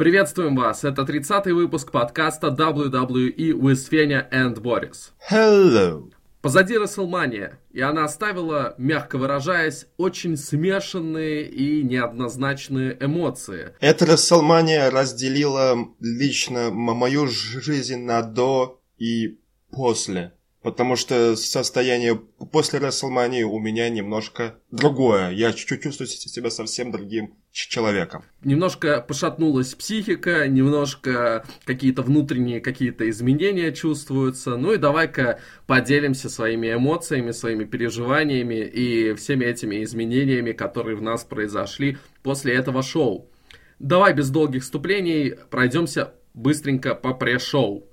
[0.00, 0.82] Приветствуем вас!
[0.82, 5.10] Это 30-й выпуск подкаста WWE with Fenya and Boris.
[5.30, 6.10] Hello!
[6.40, 13.74] Позади Расселмания, и она оставила, мягко выражаясь, очень смешанные и неоднозначные эмоции.
[13.78, 19.38] Эта Расселмания разделила лично мою жизнь на до и
[19.70, 20.32] после.
[20.62, 22.20] Потому что состояние
[22.52, 25.30] после Расселмании у меня немножко другое.
[25.30, 28.24] Я чуть-чуть чувствую себя совсем другим человеком.
[28.44, 34.56] Немножко пошатнулась психика, немножко какие-то внутренние какие-то изменения чувствуются.
[34.56, 41.24] Ну и давай-ка поделимся своими эмоциями, своими переживаниями и всеми этими изменениями, которые в нас
[41.24, 43.30] произошли после этого шоу.
[43.78, 47.86] Давай без долгих вступлений пройдемся быстренько по пре-шоу.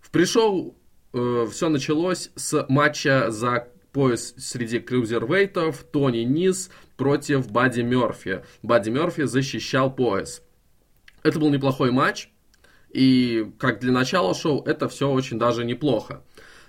[0.00, 0.74] В пре-шоу
[1.14, 8.44] э, все началось с матча за пояс среди крузервейтов Тони Низ против Бадди Мерфи.
[8.62, 10.42] Бадди Мерфи защищал пояс.
[11.22, 12.28] Это был неплохой матч,
[12.90, 16.22] и как для начала шоу это все очень даже неплохо.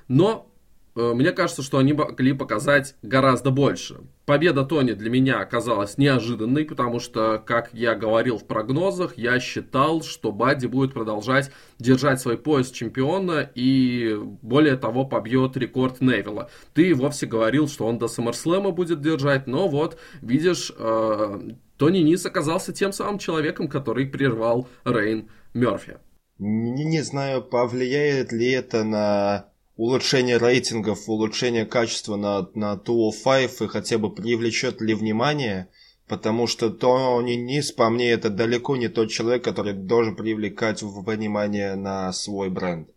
[0.07, 0.51] Но
[0.95, 4.01] мне кажется, что они могли показать гораздо больше.
[4.25, 10.01] Победа Тони для меня оказалась неожиданной, потому что, как я говорил в прогнозах, я считал,
[10.01, 16.49] что Бадди будет продолжать держать свой пояс чемпиона и, более того, побьет рекорд Невилла.
[16.73, 21.39] Ты вовсе говорил, что он до Саммерслэма будет держать, но вот, видишь, э,
[21.77, 25.97] Тони Нис оказался тем самым человеком, который прервал Рейн Мерфи.
[26.39, 29.45] Не знаю, повлияет ли это на
[29.77, 35.69] улучшение рейтингов, улучшение качества на, на 205 и хотя бы привлечет ли внимание,
[36.07, 41.75] потому что Тони Низ, по мне, это далеко не тот человек, который должен привлекать внимание
[41.75, 42.89] на свой бренд.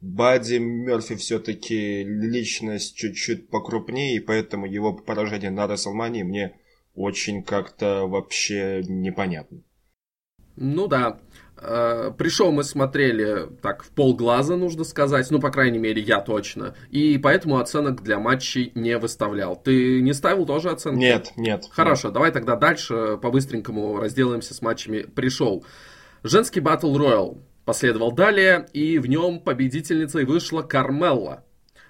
[0.00, 6.58] Бадди Мерфи все-таки личность чуть-чуть покрупнее, и поэтому его поражение на Расселмании мне
[6.94, 9.62] очень как-то вообще непонятно.
[10.56, 11.18] Ну да.
[11.56, 16.74] Э, пришел мы смотрели так в полглаза, нужно сказать, ну, по крайней мере, я точно.
[16.90, 19.56] И поэтому оценок для матчей не выставлял.
[19.56, 20.98] Ты не ставил тоже оценки?
[20.98, 21.66] Нет, нет.
[21.70, 22.14] Хорошо, нет.
[22.14, 25.02] давай тогда дальше по-быстренькому разделаемся с матчами.
[25.02, 25.64] Пришел
[26.22, 31.43] женский Battle Royal последовал далее, и в нем победительницей вышла Кармелла.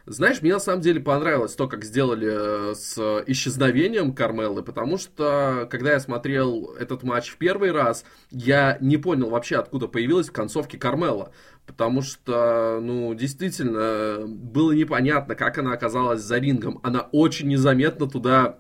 [0.07, 5.67] Знаешь, мне на самом деле понравилось то, как сделали э, с исчезновением Кармеллы, потому что,
[5.71, 10.33] когда я смотрел этот матч в первый раз, я не понял вообще, откуда появилась в
[10.33, 11.33] концовке Кармелла.
[11.65, 16.81] Потому что, ну, действительно, было непонятно, как она оказалась за рингом.
[16.83, 18.59] Она очень незаметно туда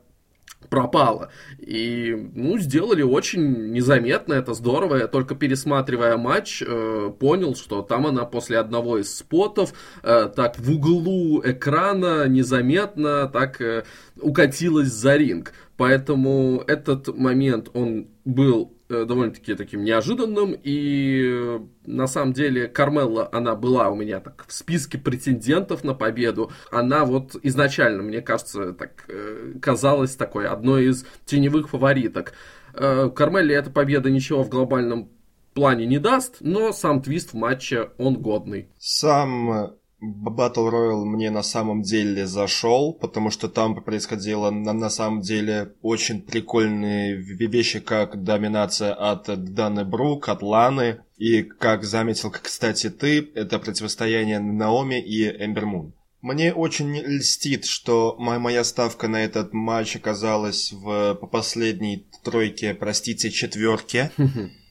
[0.68, 1.30] пропала.
[1.58, 4.96] И, ну, сделали очень незаметно, это здорово.
[4.96, 9.72] Я только пересматривая матч, э, понял, что там она после одного из спотов
[10.02, 13.84] э, так в углу экрана незаметно так э,
[14.20, 15.52] укатилась за ринг.
[15.76, 23.54] Поэтому этот момент, он был довольно-таки таким неожиданным, и э, на самом деле Кармелла, она
[23.54, 29.04] была у меня так в списке претендентов на победу, она вот изначально, мне кажется, так
[29.08, 32.34] э, казалась такой одной из теневых фавориток.
[32.72, 35.08] Кармелле эта победа ничего в глобальном
[35.54, 38.68] плане не даст, но сам твист в матче, он годный.
[38.78, 45.20] Сам Battle Royale мне на самом деле зашел, потому что там происходило на, на самом
[45.20, 52.90] деле очень прикольные вещи, как доминация от Даны Брук, от Ланы, и, как заметил, кстати,
[52.90, 55.94] ты, это противостояние Наоми и Эмбер Мун.
[56.20, 64.10] Мне очень льстит, что моя ставка на этот матч оказалась в последней тройке, простите, четверке.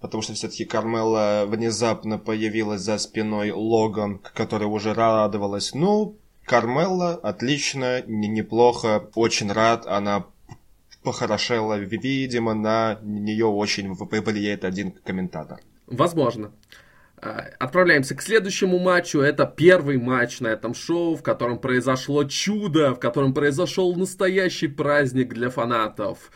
[0.00, 5.74] потому что все-таки Кармела внезапно появилась за спиной Логан, которая уже радовалась.
[5.74, 10.26] Ну, Кармела отлично, неплохо, очень рад, она
[11.02, 15.60] похорошела, видимо, на нее очень повлияет один комментатор.
[15.86, 16.52] Возможно.
[17.22, 19.20] А, отправляемся к следующему матчу.
[19.20, 25.34] Это первый матч на этом шоу, в котором произошло чудо, в котором произошел настоящий праздник
[25.34, 26.30] для фанатов.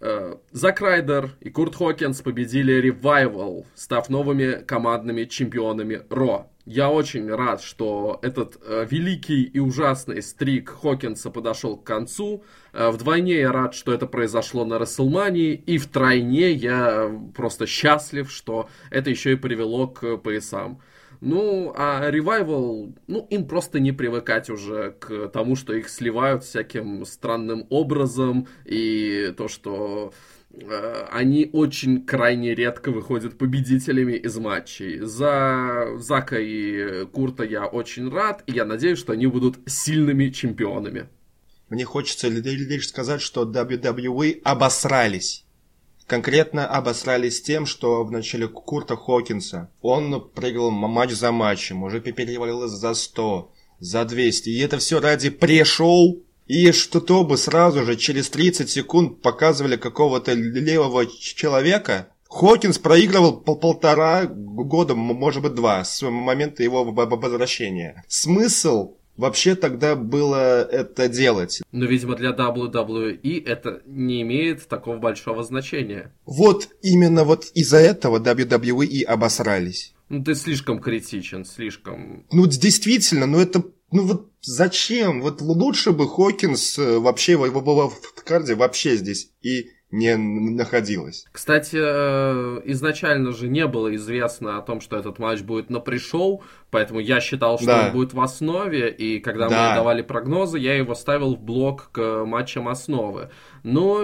[0.00, 6.50] Э, Зак Райдер и Курт Хокинс победили Ревайвал, став новыми командными чемпионами Ро.
[6.66, 12.42] Я очень рад, что этот э, великий и ужасный стрик Хокинса подошел к концу.
[12.72, 15.54] Э, вдвойне я рад, что это произошло на Расселмании.
[15.54, 20.80] И втройне я просто счастлив, что это еще и привело к поясам.
[21.20, 27.04] Ну, а Revival, ну, им просто не привыкать уже к тому, что их сливают всяким
[27.06, 30.12] странным образом, и то, что
[30.50, 35.00] э, они очень крайне редко выходят победителями из матчей.
[35.00, 41.08] За Зака и Курта я очень рад, и я надеюсь, что они будут сильными чемпионами.
[41.68, 45.45] Мне хочется лишь сказать, что WWE обосрались.
[46.06, 52.66] Конкретно обосрались тем, что в начале Курта Хокинса он проиграл матч за матчем, уже перевалил
[52.68, 58.30] за 100, за 200, и это все ради пре-шоу, и что-то бы сразу же через
[58.30, 66.02] 30 секунд показывали какого-то левого человека, Хокинс проигрывал пол полтора года, может быть два, с
[66.02, 68.04] момента его возвращения.
[68.08, 71.62] Смысл вообще тогда было это делать.
[71.72, 76.12] Но, видимо, для WWE это не имеет такого большого значения.
[76.24, 79.94] Вот именно вот из-за этого WWE обосрались.
[80.08, 82.24] Ну, ты слишком критичен, слишком...
[82.30, 83.64] Ну, действительно, ну это...
[83.92, 85.22] Ну вот зачем?
[85.22, 90.16] Вот лучше бы Хокинс э, вообще в, в, в, в карде вообще здесь и не
[90.16, 91.26] находилась.
[91.30, 96.42] Кстати, э, изначально же не было известно о том, что этот матч будет на пришел,
[96.70, 97.86] поэтому я считал, что да.
[97.86, 99.70] он будет в основе, и когда да.
[99.70, 103.30] мы давали прогнозы, я его ставил в блок к матчам основы.
[103.62, 104.02] Но,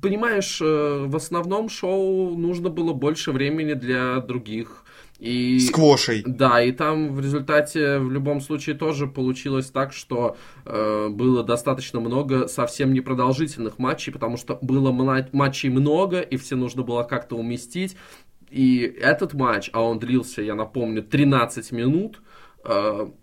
[0.00, 4.84] понимаешь, э, в основном шоу нужно было больше времени для других
[5.18, 6.22] и, Сквошей.
[6.26, 12.00] Да, и там в результате в любом случае тоже получилось так, что э, было достаточно
[12.00, 14.92] много совсем непродолжительных матчей, потому что было
[15.32, 17.96] матчей много, и все нужно было как-то уместить.
[18.50, 22.35] И этот матч, а он длился, я напомню, 13 минут, Э,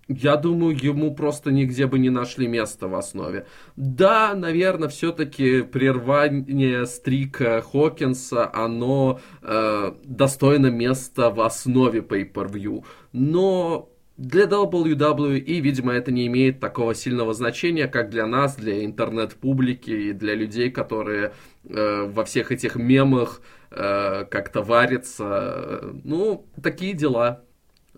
[0.07, 3.45] я думаю, ему просто нигде бы не нашли места в основе.
[3.75, 12.85] Да, наверное, все-таки прервание стрика Хокинса, оно э, достойно места в основе Pay-Per-View.
[13.11, 19.89] Но для WWE, видимо, это не имеет такого сильного значения, как для нас, для интернет-публики
[19.89, 21.33] и для людей, которые
[21.67, 23.41] э, во всех этих мемах
[23.71, 25.81] э, как-то варятся.
[26.03, 27.43] Ну, такие дела.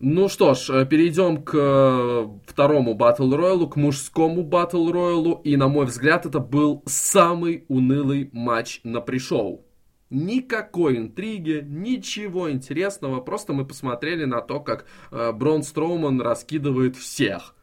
[0.07, 5.41] Ну что ж, э, перейдем к э, второму батл роялу, к мужскому батл роялу.
[5.43, 9.65] И, на мой взгляд, это был самый унылый матч на пришоу.
[10.11, 13.19] Никакой интриги, ничего интересного.
[13.19, 17.55] Просто мы посмотрели на то, как э, Брон Строуман раскидывает всех.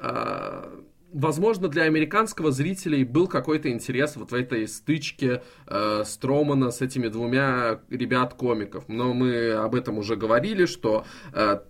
[0.00, 0.70] Э,
[1.12, 7.08] возможно, для американского зрителей был какой-то интерес вот в этой стычке э, Стромана с этими
[7.08, 8.88] двумя ребят-комиков.
[8.88, 11.60] Но мы об этом уже говорили, что э,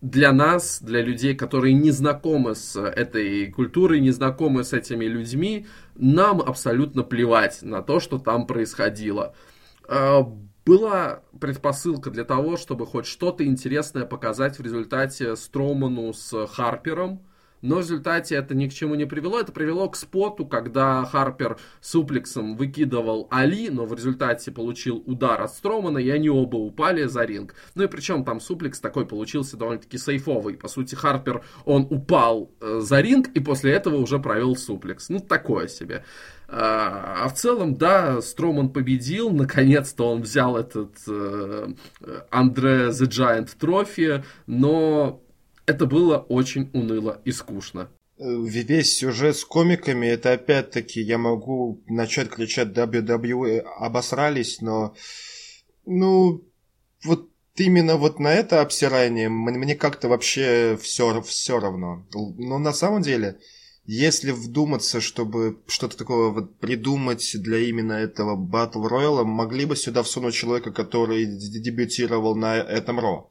[0.00, 5.66] для нас, для людей, которые не знакомы с этой культурой, не знакомы с этими людьми,
[5.94, 9.34] нам абсолютно плевать на то, что там происходило.
[9.88, 10.20] Э,
[10.66, 17.22] была предпосылка для того, чтобы хоть что-то интересное показать в результате Строману с Харпером,
[17.62, 19.38] но в результате это ни к чему не привело.
[19.38, 25.52] Это привело к споту, когда Харпер суплексом выкидывал Али, но в результате получил удар от
[25.52, 27.54] Стромана, и они оба упали за ринг.
[27.74, 30.56] Ну и причем там суплекс такой получился довольно-таки сейфовый.
[30.56, 35.08] По сути, Харпер, он упал э, за ринг, и после этого уже провел суплекс.
[35.08, 36.04] Ну, такое себе.
[36.52, 41.68] А, а в целом, да, Строман победил, наконец-то он взял этот э,
[42.30, 45.22] Андре The Giant трофи, но
[45.70, 47.90] это было очень уныло и скучно.
[48.18, 54.94] Э, весь сюжет с комиками, это опять-таки я могу начать кричать WWE обосрались, но
[55.86, 56.44] ну
[57.04, 62.04] вот именно вот на это обсирание мне как-то вообще все, все равно.
[62.12, 63.38] Но на самом деле,
[63.86, 70.02] если вдуматься, чтобы что-то такое вот придумать для именно этого Battle Royale, могли бы сюда
[70.02, 73.30] всунуть человека, который дебютировал на этом Ро.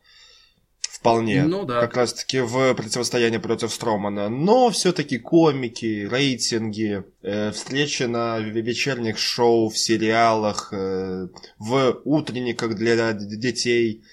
[1.00, 1.44] Вполне.
[1.46, 1.80] Ну да.
[1.80, 4.28] Как раз таки в противостоянии против Стромана.
[4.28, 13.14] Но все-таки комики, рейтинги, э, встречи на вечерних шоу, в сериалах, э, в утренниках для
[13.14, 14.04] детей.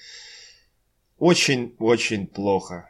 [1.17, 2.89] Очень-очень плохо.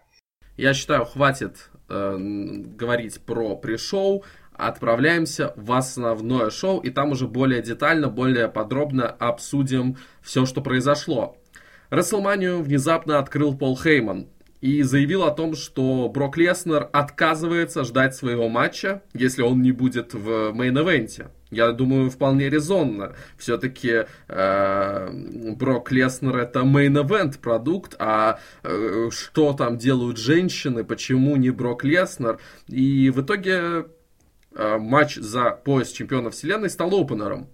[0.58, 4.24] Я считаю, хватит э, говорить про пришоу.
[4.54, 11.38] Отправляемся в основное шоу, и там уже более детально, более подробно обсудим все, что произошло.
[11.90, 14.28] Рестлманию внезапно открыл Пол Хейман
[14.60, 20.14] и заявил о том, что Брок Леснер отказывается ждать своего матча, если он не будет
[20.14, 21.30] в main event е.
[21.50, 23.16] Я думаю, вполне резонно.
[23.38, 25.10] Все-таки э,
[25.56, 31.86] Брок Леснер это main event продукт, а э, что там делают женщины, почему не Брок
[31.86, 32.40] Леснер.
[32.68, 33.86] И в итоге
[34.54, 37.48] э, матч за пояс чемпиона вселенной стал opener ом.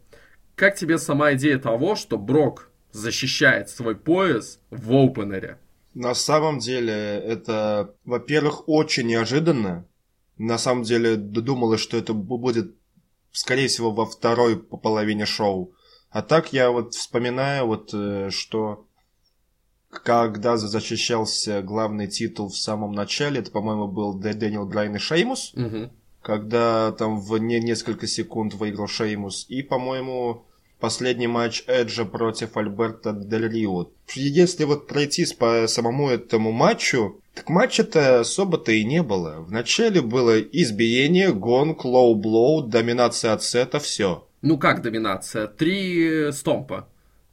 [0.55, 5.59] Как тебе сама идея того, что Брок защищает свой пояс в опенере.
[5.93, 9.85] На самом деле, это, во-первых, очень неожиданно.
[10.38, 12.75] На самом деле, думала, что это будет,
[13.31, 15.73] скорее всего, во второй половине шоу.
[16.09, 18.88] А так я вот вспоминаю, вот, э, что
[19.89, 25.91] когда защищался главный титул в самом начале, это, по-моему, был Дэниел Брайан и Шеймус, угу.
[26.21, 30.45] когда там в не несколько секунд выиграл Шеймус, и, по-моему,
[30.83, 33.87] последний матч Эджа против Альберта Дель Рио.
[34.15, 39.37] Если вот пройтись по самому этому матчу, так матча-то особо-то и не было.
[39.47, 44.27] Вначале было избиение, гонг, low blow, доминация от Сета, все.
[44.41, 45.47] Ну как доминация?
[45.47, 46.89] Три stomp а.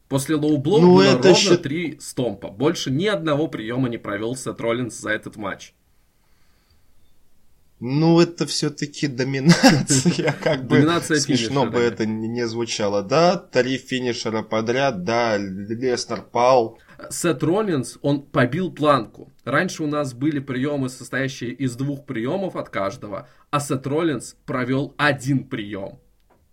[0.09, 1.57] После low blow ну, было это ровно щ...
[1.57, 2.51] три stomp а.
[2.51, 5.75] Больше ни одного приема не провел Сет Роллинс за этот матч.
[7.81, 13.03] Ну, это все-таки доминация, как бы доминация смешно бы это не звучало.
[13.03, 16.79] Да, три финишера подряд, да, Леснер пал.
[17.09, 19.33] Сет Роллинс, он побил планку.
[19.45, 24.95] Раньше у нас были приемы, состоящие из двух приемов от каждого, а Сет Роллинс провел
[24.99, 25.99] один прием.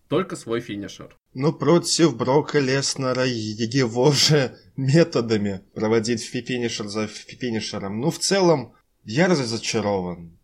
[0.07, 1.17] Только свой финишер.
[1.33, 7.99] Ну, против Брока Леснера его же методами проводить финишер за финишером.
[7.99, 10.36] Ну, в целом, я разочарован.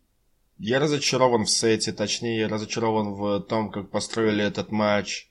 [0.58, 5.28] Я разочарован в сете, точнее, разочарован в том, как построили этот матч.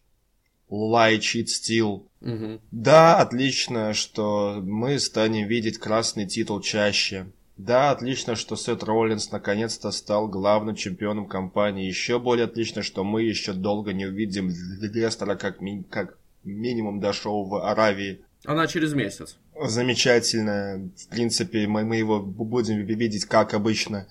[0.70, 2.03] Lie, cheat, steal.
[2.22, 2.62] Угу.
[2.72, 7.27] Да, отлично, что мы станем видеть красный титул чаще.
[7.58, 11.88] Да, отлично, что Сет Роллинс наконец-то стал главным чемпионом компании.
[11.88, 17.13] Еще более отлично, что мы еще долго не увидим Лестера как, ми- как минимум до
[17.13, 18.22] шоу в Аравии.
[18.46, 19.38] Она через месяц.
[19.63, 20.89] Замечательно.
[20.98, 24.08] В принципе, мы, мы его будем видеть как обычно.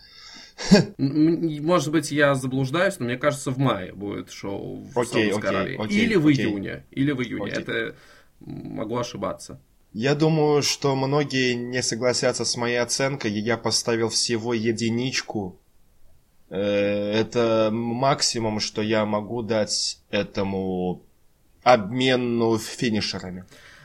[0.98, 5.88] Может быть, я заблуждаюсь, но мне кажется, в мае будет шоу в окей, Саудовской Аравии.
[5.88, 6.84] Или в июне.
[6.90, 7.50] Или в июне.
[7.50, 7.94] Это
[8.40, 9.60] могу ошибаться.
[9.92, 13.32] Я думаю, что многие не согласятся с моей оценкой.
[13.32, 15.58] Я поставил всего единичку.
[16.48, 21.02] Э, это максимум, что я могу дать этому
[21.62, 23.44] обмену финишерами.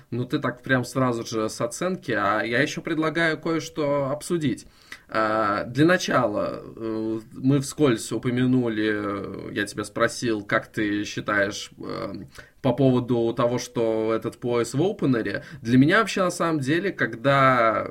[0.09, 4.65] Ну, ты так прям сразу же с оценки, а я еще предлагаю кое-что обсудить.
[5.09, 12.13] А, для начала э, мы вскользь упомянули, я тебя спросил, как ты считаешь э,
[12.61, 15.43] по поводу того, что этот пояс в опенере.
[15.61, 17.89] Для меня вообще на самом деле, когда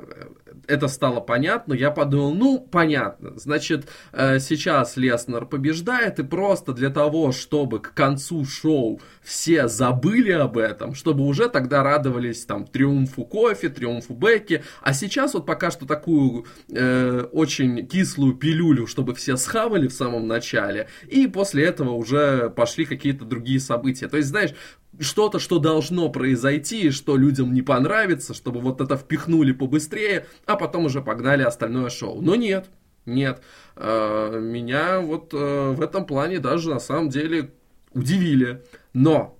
[0.67, 6.89] это стало понятно, я подумал, ну, понятно, значит, э, сейчас Леснер побеждает, и просто для
[6.89, 13.25] того, чтобы к концу шоу все забыли об этом, чтобы уже тогда радовались там триумфу
[13.25, 19.37] кофе, триумфу Бекки, а сейчас вот пока что такую э, очень кислую пилюлю, чтобы все
[19.37, 24.07] схавали в самом начале, и после этого уже пошли какие-то другие события.
[24.07, 24.53] То есть, знаешь,
[24.99, 30.85] что-то, что должно произойти, что людям не понравится, чтобы вот это впихнули побыстрее, а потом
[30.85, 32.21] уже погнали остальное шоу.
[32.21, 32.69] Но нет,
[33.05, 33.41] нет.
[33.75, 37.51] Э, меня вот э, в этом плане даже на самом деле
[37.93, 38.63] удивили.
[38.93, 39.37] Но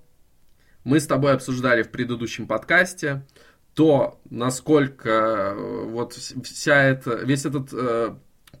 [0.84, 3.26] мы с тобой обсуждали в предыдущем подкасте
[3.74, 7.72] то, насколько э, вот вся эта, весь этот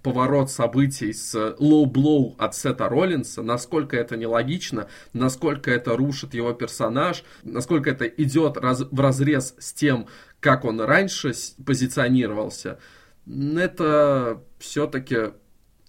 [0.02, 6.52] поворот событий с low blow от Сета Роллинса, насколько это нелогично, насколько это рушит его
[6.52, 10.06] персонаж, насколько это идет раз, в разрез с тем,
[10.40, 11.32] как он раньше
[11.64, 12.78] позиционировался,
[13.26, 15.32] это все-таки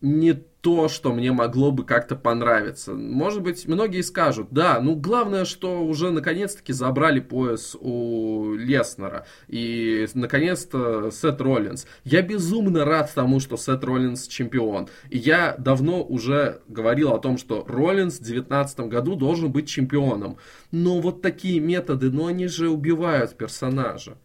[0.02, 2.94] не то, что мне могло бы как-то понравиться.
[2.94, 9.26] Может быть, многие скажут, да, ну главное, что уже наконец-таки забрали пояс у Леснера.
[9.48, 11.88] И наконец-то Сет Роллинс.
[12.04, 14.90] Я безумно рад тому, что Сет Роллинс чемпион.
[15.10, 20.38] И я давно уже говорил о том, что Роллинс в 2019 году должен быть чемпионом.
[20.72, 24.18] Но вот такие методы, ну они же убивают персонажа.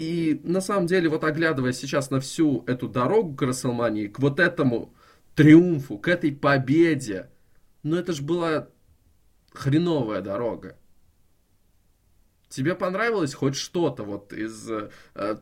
[0.00, 4.40] И на самом деле, вот оглядывая сейчас на всю эту дорогу к Расселмании, к вот
[4.40, 4.94] этому
[5.34, 7.28] триумфу, к этой победе,
[7.82, 8.68] ну это же была
[9.52, 10.78] хреновая дорога.
[12.48, 14.88] Тебе понравилось хоть что-то вот из э,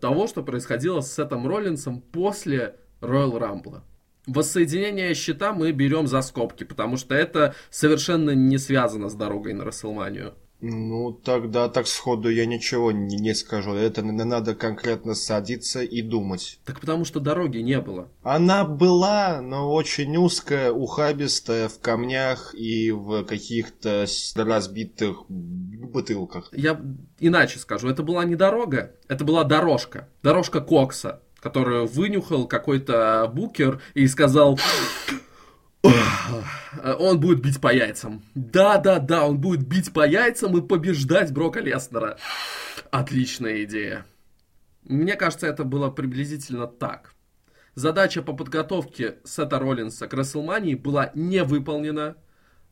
[0.01, 3.83] того, что происходило с Сетом Роллинсом после Royal Rumble?
[4.27, 9.65] Воссоединение счета мы берем за скобки, потому что это совершенно не связано с дорогой на
[9.65, 10.35] Расселманию.
[10.61, 13.75] Ну, тогда так сходу я ничего не, не скажу.
[13.75, 16.59] Это надо конкретно садиться и думать.
[16.65, 18.09] Так потому что дороги не было.
[18.23, 26.49] Она была, но очень узкая, ухабистая, в камнях и в каких-то разбитых бутылках.
[26.53, 26.81] Я
[27.21, 27.89] иначе скажу.
[27.89, 30.09] Это была не дорога, это была дорожка.
[30.23, 34.59] Дорожка Кокса, которую вынюхал какой-то букер и сказал...
[35.83, 38.23] Он будет бить по яйцам.
[38.35, 42.19] Да-да-да, он будет бить по яйцам и побеждать Брока Леснера.
[42.91, 44.05] Отличная идея.
[44.85, 47.15] Мне кажется, это было приблизительно так.
[47.75, 52.17] Задача по подготовке Сета Роллинса к Расселмании была не выполнена.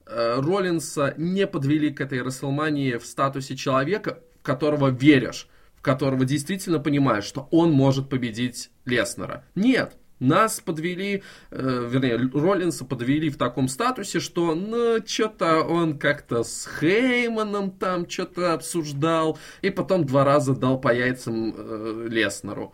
[0.06, 6.24] Э, Роллинса не подвели к этой Расселмании в статусе человека, в которого веришь, в которого
[6.24, 9.44] действительно понимаешь, что он может победить Леснера.
[9.54, 16.42] Нет, Нас подвели, э, вернее, Роллинса подвели в таком статусе, что, ну, что-то он как-то
[16.42, 22.72] с Хейманом там что-то обсуждал, и потом два раза дал по яйцам э, Леснеру.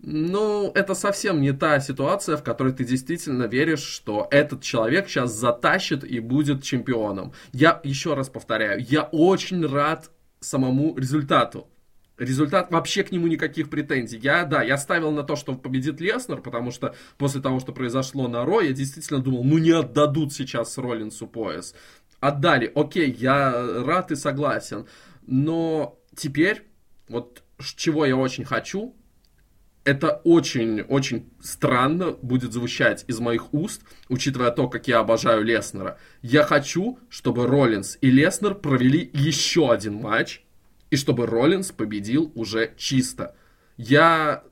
[0.00, 5.32] Ну, это совсем не та ситуация, в которой ты действительно веришь, что этот человек сейчас
[5.32, 7.32] затащит и будет чемпионом.
[7.52, 11.68] Я еще раз повторяю, я очень рад самому результату
[12.18, 14.18] результат, вообще к нему никаких претензий.
[14.18, 18.28] Я, да, я ставил на то, что победит Леснер, потому что после того, что произошло
[18.28, 21.74] на Ро, я действительно думал, ну не отдадут сейчас Роллинсу пояс.
[22.20, 23.52] Отдали, окей, я
[23.84, 24.86] рад и согласен.
[25.26, 26.62] Но теперь,
[27.08, 28.94] вот чего я очень хочу,
[29.84, 35.98] это очень-очень странно будет звучать из моих уст, учитывая то, как я обожаю Леснера.
[36.22, 40.43] Я хочу, чтобы Роллинс и Леснер провели еще один матч,
[40.94, 43.34] и чтобы Роллинс победил уже чисто.
[43.76, 44.44] Я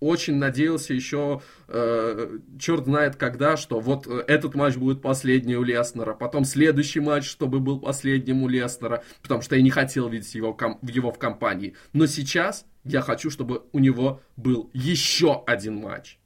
[0.00, 5.62] очень надеялся еще, э, черт знает когда, что вот э, этот матч будет последний у
[5.62, 10.34] Леснера, потом следующий матч, чтобы был последним у Леснера, потому что я не хотел видеть
[10.34, 11.76] его, его в компании.
[11.92, 16.18] Но сейчас я хочу, чтобы у него был еще один матч.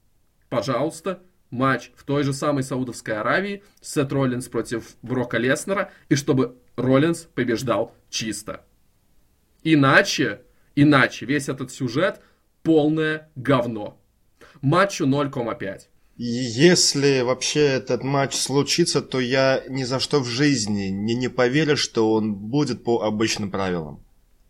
[0.51, 6.59] Пожалуйста, матч в той же самой Саудовской Аравии, Сет Роллинс против Брока Леснера, и чтобы
[6.77, 8.65] Роллинс побеждал чисто.
[9.65, 10.43] Иначе,
[10.77, 12.21] иначе весь этот сюжет
[12.63, 13.99] полное говно.
[14.61, 15.81] Матчу 0,5.
[16.17, 21.77] Если вообще этот матч случится, то я ни за что в жизни не, не поверю,
[21.77, 24.05] что он будет по обычным правилам.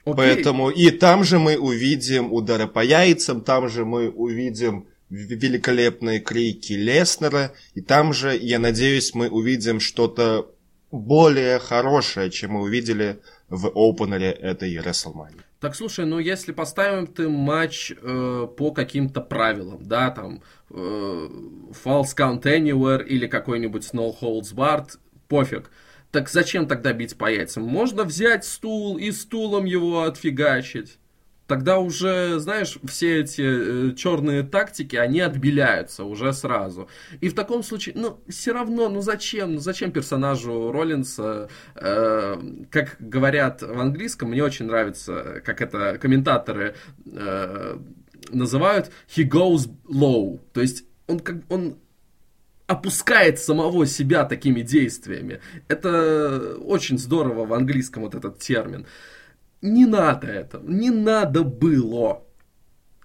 [0.04, 0.14] Окей.
[0.16, 6.74] Поэтому и там же мы увидим удары по яйцам, там же мы увидим великолепные крики
[6.74, 10.50] Леснера, и там же, я надеюсь, мы увидим что-то
[10.90, 13.20] более хорошее, чем мы увидели
[13.54, 15.42] в опенере этой WrestleMania.
[15.60, 22.14] Так слушай, ну если поставим ты матч э, по каким-то правилам, да, там э, False
[22.16, 25.70] Count Anywhere или какой-нибудь No Holds Barred, пофиг.
[26.10, 27.64] Так зачем тогда бить по яйцам?
[27.64, 30.98] Можно взять стул и стулом его отфигачить
[31.46, 33.42] тогда уже, знаешь, все эти
[33.90, 36.88] э, черные тактики, они отбеляются уже сразу.
[37.20, 42.36] И в таком случае, ну, все равно, ну зачем, ну зачем персонажу Роллинса, э,
[42.70, 46.74] как говорят в английском, мне очень нравится, как это комментаторы
[47.06, 47.78] э,
[48.30, 51.76] называют, he goes low, то есть он как он
[52.66, 55.40] опускает самого себя такими действиями.
[55.68, 58.86] Это очень здорово в английском вот этот термин.
[59.64, 62.22] Не надо этого, не надо было.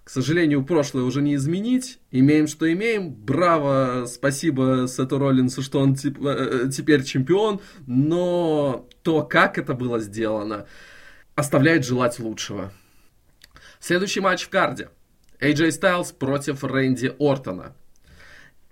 [0.04, 2.00] К сожалению, прошлое уже не изменить.
[2.12, 3.13] Имеем, что имеем.
[3.13, 7.62] Браво, спасибо Сету Роллинсу, что он тип, э, э, теперь чемпион.
[7.88, 10.65] Но то, как это было сделано,
[11.34, 12.74] оставляет желать лучшего.
[13.80, 14.89] Следующий матч в карде.
[15.39, 17.74] AJ Styles против Рэнди Ортона.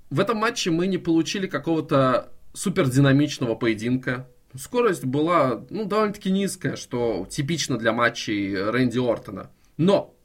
[0.09, 4.27] В этом матче мы не получили какого-то супер динамичного поединка.
[4.57, 9.51] Скорость была ну, довольно-таки низкая, что типично для матчей Рэнди Ортона.
[9.77, 10.15] Но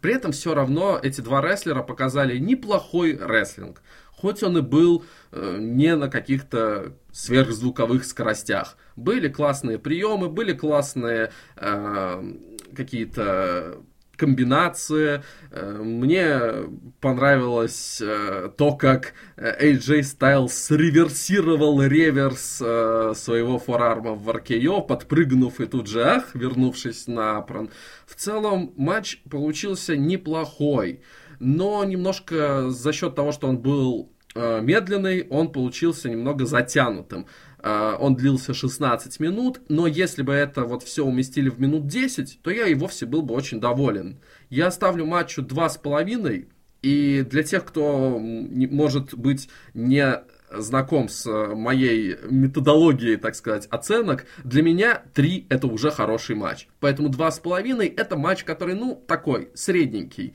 [0.00, 3.82] при этом все равно эти два рестлера показали неплохой рестлинг.
[4.12, 8.76] Хоть он и был э, не на каких-то сверхзвуковых скоростях.
[8.94, 12.34] Были классные приемы, были классные э,
[12.74, 13.82] какие-то
[14.16, 15.22] комбинации.
[15.50, 16.68] Э, мне
[17.00, 25.66] понравилось э, то, как AJ Styles реверсировал реверс э, своего форарма в RKO, подпрыгнув и
[25.66, 27.70] тут же ах, вернувшись на прон.
[28.06, 31.02] В целом матч получился неплохой,
[31.38, 37.26] но немножко за счет того, что он был медленный, он получился немного затянутым.
[37.68, 42.38] А, он длился 16 минут, но если бы это вот все уместили в минут 10,
[42.40, 44.20] то я и вовсе был бы очень доволен.
[44.50, 46.46] Я ставлю матчу 2,5,
[46.82, 54.62] и для тех, кто, может быть, не знаком с моей методологией, так сказать, оценок, для
[54.62, 56.68] меня 3 это уже хороший матч.
[56.78, 60.34] Поэтому 2,5 это матч, который, ну, такой, средненький.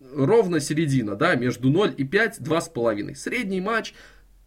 [0.00, 3.14] Ровно середина, да, между 0 и 5, 2,5.
[3.14, 3.92] Средний матч,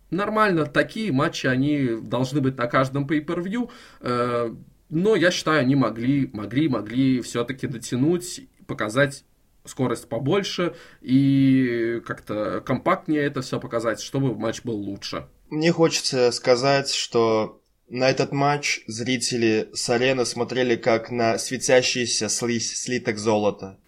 [0.10, 3.70] нормально, такие матчи, они должны быть на каждом pay-per-view,
[4.02, 4.56] э,
[4.90, 9.24] но я считаю, они могли, могли, могли все-таки дотянуть, показать
[9.66, 15.28] скорость побольше и как-то компактнее это все показать, чтобы матч был лучше.
[15.50, 23.18] Мне хочется сказать, что на этот матч зрители с арены смотрели как на светящийся слиток
[23.18, 23.80] золота.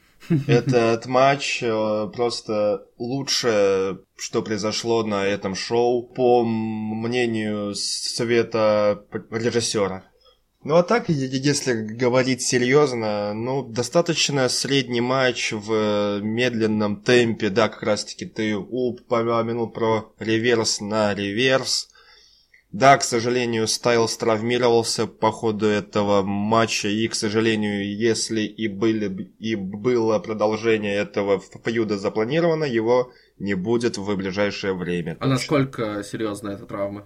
[0.47, 10.03] Этот матч э, просто лучшее, что произошло на этом шоу, по мнению совета режиссера.
[10.63, 17.81] Ну а так, если говорить серьезно, ну достаточно средний матч в медленном темпе, да, как
[17.81, 21.89] раз таки ты упомянул про реверс на реверс.
[22.71, 29.29] Да, к сожалению, Стайлс травмировался по ходу этого матча, и, к сожалению, если и, были,
[29.39, 35.17] и было продолжение этого фьюда запланировано, его не будет в ближайшее время.
[35.19, 37.05] А насколько серьезна эта травма?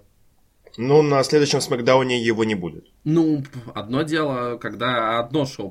[0.78, 2.86] Ну, на следующем Смакдауне его не будет.
[3.05, 5.69] Ну, одно дело, когда одно шоу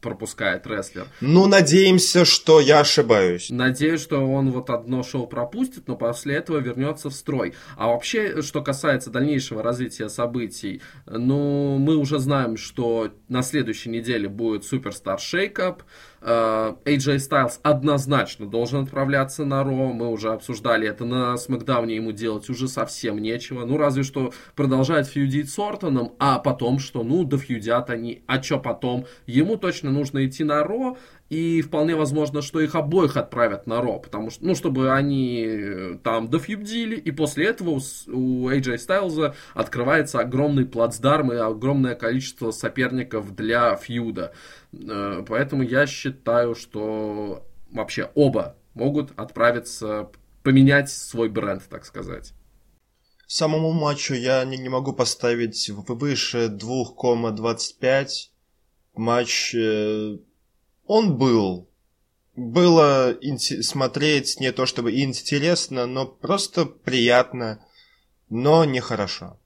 [0.00, 1.08] пропускает рестлер.
[1.20, 3.50] Ну, надеемся, что я ошибаюсь.
[3.50, 7.54] Надеюсь, что он вот одно шоу пропустит, но после этого вернется в строй.
[7.76, 14.28] А вообще, что касается дальнейшего развития событий, ну, мы уже знаем, что на следующей неделе
[14.28, 15.82] будет Superstar Shake-up.
[16.22, 16.84] AJ
[17.18, 19.92] Styles однозначно должен отправляться на Ро.
[19.92, 21.96] Мы уже обсуждали это на Смакдауне.
[21.96, 23.64] Ему делать уже совсем нечего.
[23.64, 28.22] Ну, разве что продолжать фьюдить с Ортоном, а потом, что, ну, да фьюдят они.
[28.26, 29.06] А что потом?
[29.26, 30.96] Ему точно нужно идти на Ро,
[31.28, 35.98] и вполне возможно, что их обоих отправят на Ро, потому что, ну, чтобы они э,
[36.02, 43.34] там дофьюбдили, и после этого у, AJ Styles открывается огромный плацдарм и огромное количество соперников
[43.34, 44.32] для фьюда.
[44.72, 50.10] Э, поэтому я считаю, что вообще оба могут отправиться
[50.42, 52.35] поменять свой бренд, так сказать.
[53.26, 58.08] Самому матчу я не, не могу поставить выше 2,25.
[58.94, 60.18] Матч э,
[60.86, 61.68] он был.
[62.36, 63.18] Было
[63.62, 67.64] смотреть не то чтобы интересно, но просто приятно,
[68.28, 69.40] но нехорошо.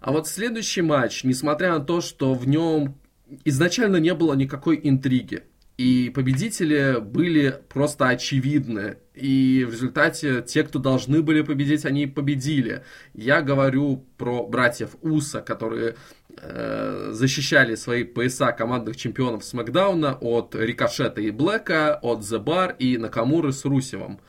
[0.00, 2.98] А вот следующий матч, несмотря на то, что в нем
[3.44, 5.42] изначально не было никакой интриги,
[5.76, 8.98] и победители были просто очевидны.
[9.20, 12.84] И в результате те, кто должны были победить, они победили.
[13.12, 15.96] Я говорю про братьев Уса, которые
[16.38, 22.96] э, защищали свои пояса командных чемпионов Смакдауна от Рикошета и Блэка, от The Bar и
[22.96, 24.20] Накамуры с Русевым.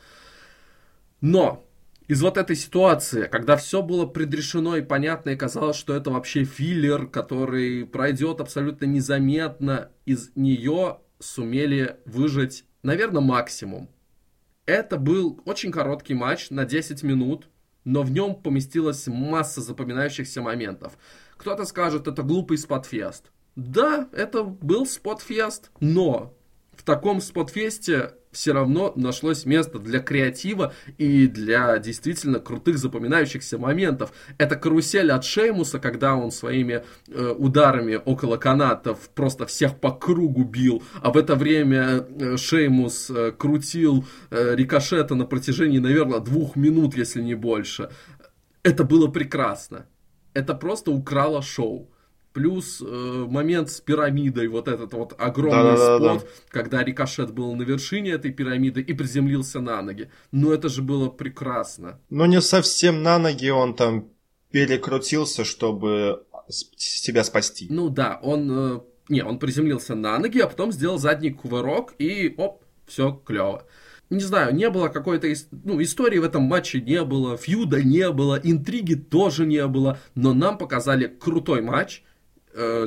[1.22, 1.64] Но
[2.08, 6.44] из вот этой ситуации, когда все было предрешено и понятно, и казалось, что это вообще
[6.44, 13.88] филлер, который пройдет абсолютно незаметно, из нее сумели выжить, наверное, максимум.
[14.72, 17.50] Это был очень короткий матч на 10 минут,
[17.84, 20.94] но в нем поместилась масса запоминающихся моментов.
[21.36, 23.32] Кто-то скажет, это глупый спотфест.
[23.54, 26.34] Да, это был спотфест, но
[26.72, 34.12] в таком спотфесте все равно нашлось место для креатива и для действительно крутых запоминающихся моментов.
[34.38, 40.44] Это карусель от Шеймуса, когда он своими э, ударами около канатов просто всех по кругу
[40.44, 46.56] бил, а в это время э, Шеймус э, крутил э, рикошета на протяжении, наверное, двух
[46.56, 47.90] минут, если не больше.
[48.62, 49.86] Это было прекрасно.
[50.34, 51.91] Это просто украло шоу.
[52.32, 52.84] Плюс э,
[53.28, 56.20] момент с пирамидой, вот этот вот огромный да, спот, да, да.
[56.48, 60.10] когда рикошет был на вершине этой пирамиды и приземлился на ноги.
[60.30, 62.00] Ну это же было прекрасно.
[62.10, 64.08] Ну не совсем на ноги, он там
[64.50, 67.66] перекрутился, чтобы себя спасти.
[67.70, 68.50] Ну да, он...
[68.50, 73.66] Э, не, он приземлился на ноги, а потом сделал задний кувырок и оп, все клево
[74.12, 75.26] не знаю, не было какой-то
[75.64, 80.34] ну, истории в этом матче не было, фьюда не было, интриги тоже не было, но
[80.34, 82.02] нам показали крутой матч,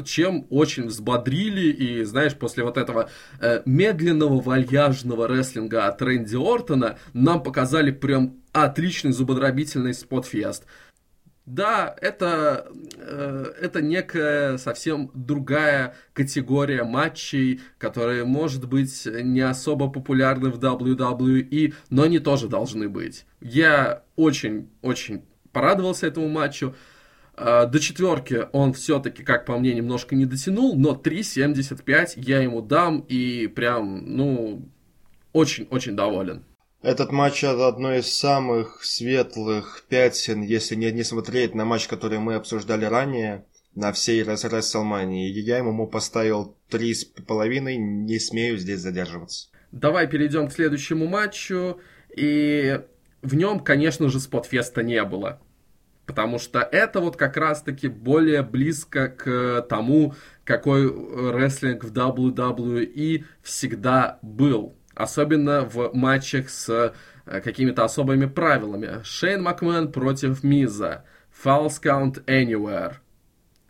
[0.03, 1.71] чем очень взбодрили.
[1.71, 8.37] И, знаешь, после вот этого э, медленного, вальяжного рестлинга от Рэнди Ортона нам показали прям
[8.51, 10.65] отличный зубодробительный спотфест.
[11.45, 20.49] Да, это, э, это некая совсем другая категория матчей, которые, может быть, не особо популярны
[20.49, 23.27] в WWE, но они тоже должны быть.
[23.41, 26.75] Я очень-очень порадовался этому матчу.
[27.37, 32.61] А, до четверки он все-таки, как по мне, немножко не дотянул, но 3.75 я ему
[32.61, 34.69] дам и прям, ну,
[35.33, 36.45] очень-очень доволен.
[36.81, 42.19] Этот матч это одно из самых светлых пятен, если не, не смотреть на матч, который
[42.19, 43.43] мы обсуждали ранее,
[43.73, 45.27] на всей WrestleMania.
[45.27, 49.49] Я ему поставил три с половиной, не смею здесь задерживаться.
[49.71, 51.81] Давай перейдем к следующему матчу.
[52.15, 52.79] И
[53.21, 55.41] в нем, конечно же, спотфеста не было.
[56.05, 60.13] Потому что это вот как раз-таки более близко к тому,
[60.43, 60.85] какой
[61.31, 64.75] рестлинг в WWE всегда был.
[64.93, 66.93] Особенно в матчах с
[67.25, 69.03] э, какими-то особыми правилами.
[69.03, 71.03] Шейн Макмен против Миза.
[71.43, 72.93] False Count Anywhere.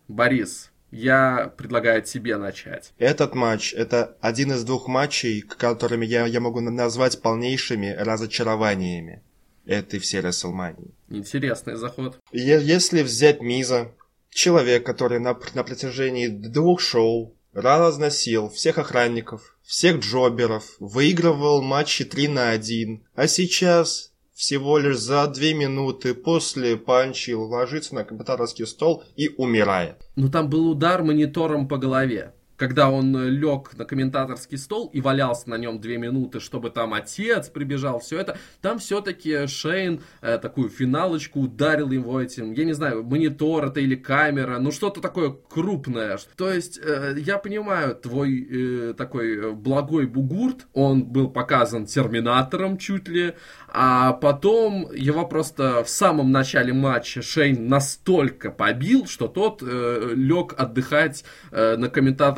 [0.08, 2.94] Борис, я предлагаю тебе начать.
[3.00, 9.24] Этот матч– это один из двух матчей, которыми я, я могу назвать полнейшими разочарованиями
[9.66, 10.92] этой всей WrestleMania.
[11.10, 12.20] Интересный заход.
[12.32, 13.92] Если взять Миза,
[14.30, 22.28] человек, который на, на протяжении двух шоу разносил всех охранников, всех джоберов, выигрывал матчи 3
[22.28, 29.04] на 1, а сейчас всего лишь за две минуты после панчи ложится на компьютерский стол
[29.16, 29.96] и умирает.
[30.18, 35.02] Ну там был удар монитором по голове когда он э, лег на комментаторский стол и
[35.02, 40.38] валялся на нем две минуты, чтобы там отец прибежал, все это, там все-таки Шейн э,
[40.38, 45.36] такую финалочку ударил его этим, я не знаю, монитор это или камера, ну что-то такое
[45.50, 46.18] крупное.
[46.36, 53.08] То есть э, я понимаю твой э, такой благой бугурт, он был показан Терминатором чуть
[53.08, 53.34] ли,
[53.68, 60.54] а потом его просто в самом начале матча Шейн настолько побил, что тот э, лег
[60.58, 61.90] отдыхать э, на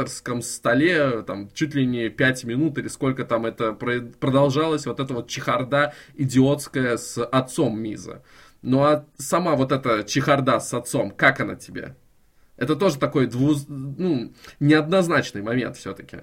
[0.08, 5.13] комментаторском столе там чуть ли не 5 минут или сколько там это продолжалось, вот эта
[5.13, 8.24] вот чехарда идиотская с отцом Миза.
[8.62, 11.96] Ну а сама вот эта чехарда с отцом, как она тебе?
[12.58, 13.65] Это тоже такой двуз...
[13.67, 16.22] ну, неоднозначный момент все-таки.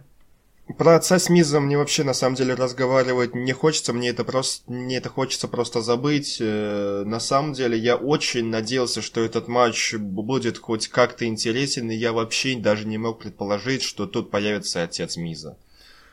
[0.79, 4.71] Про отца с Мизом мне вообще на самом деле разговаривать не хочется, мне это просто,
[4.73, 6.39] мне это хочется просто забыть.
[6.41, 11.95] Э, на самом деле я очень надеялся, что этот матч будет хоть как-то интересен, и
[11.95, 15.59] я вообще даже не мог предположить, что тут появится отец Миза.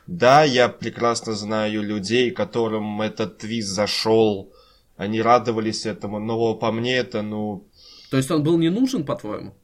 [0.06, 4.52] Да, я прекрасно знаю людей, которым этот твист зашел,
[4.98, 7.64] они радовались этому, но по мне это, ну...
[8.10, 9.54] То есть он был не нужен, по-твоему?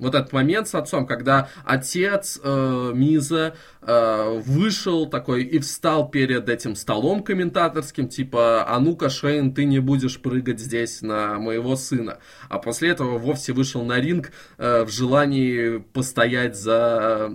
[0.00, 6.48] Вот этот момент с отцом, когда отец э, Миза э, вышел такой и встал перед
[6.48, 12.18] этим столом комментаторским, типа, а ну-ка, Шейн, ты не будешь прыгать здесь на моего сына.
[12.48, 17.30] А после этого вовсе вышел на ринг э, в желании постоять за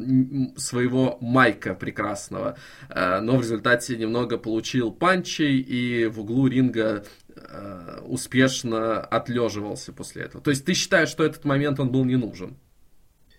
[0.57, 2.57] своего Майка прекрасного.
[2.89, 10.23] Э, но в результате немного получил панчей и в углу ринга Э, успешно отлеживался после
[10.23, 10.41] этого.
[10.41, 12.57] То есть ты считаешь, что этот момент он был не нужен?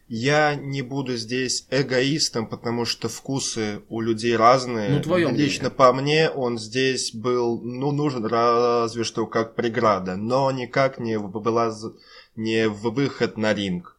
[0.07, 4.91] Я не буду здесь эгоистом, потому что вкусы у людей разные.
[4.91, 5.71] Ну, твое Лично мнение.
[5.71, 11.73] по мне он здесь был, ну, нужен разве что как преграда, но никак не была
[12.37, 13.97] не в выход на ринг.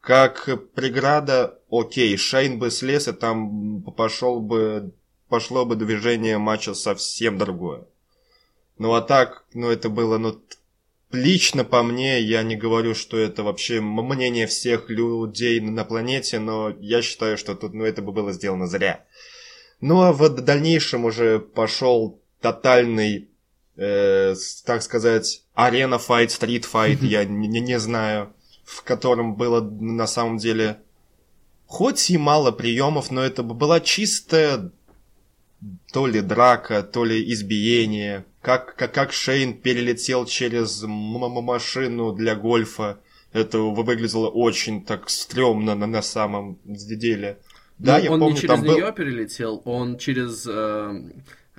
[0.00, 4.92] Как преграда, окей, Шейн бы слез, и там пошел бы,
[5.28, 7.86] пошло бы движение матча совсем другое.
[8.78, 10.40] Ну а так, ну это было, ну
[11.10, 16.70] лично по мне, я не говорю, что это вообще мнение всех людей на планете, но
[16.80, 19.04] я считаю, что тут, ну это бы было сделано зря.
[19.80, 23.28] Ну а в дальнейшем уже пошел тотальный,
[23.76, 28.32] э, так сказать, арена файт, стрит файт, я не, не знаю,
[28.64, 30.80] в котором было на самом деле
[31.66, 34.70] хоть и мало приемов, но это была чистая
[35.92, 43.00] то ли драка, то ли избиение, как, как, как Шейн перелетел через машину для гольфа.
[43.32, 47.38] Это выглядело очень так стрёмно на, на самом деле.
[47.78, 48.92] Да, ну, я он помню, не через нее был...
[48.92, 51.12] перелетел, он через э,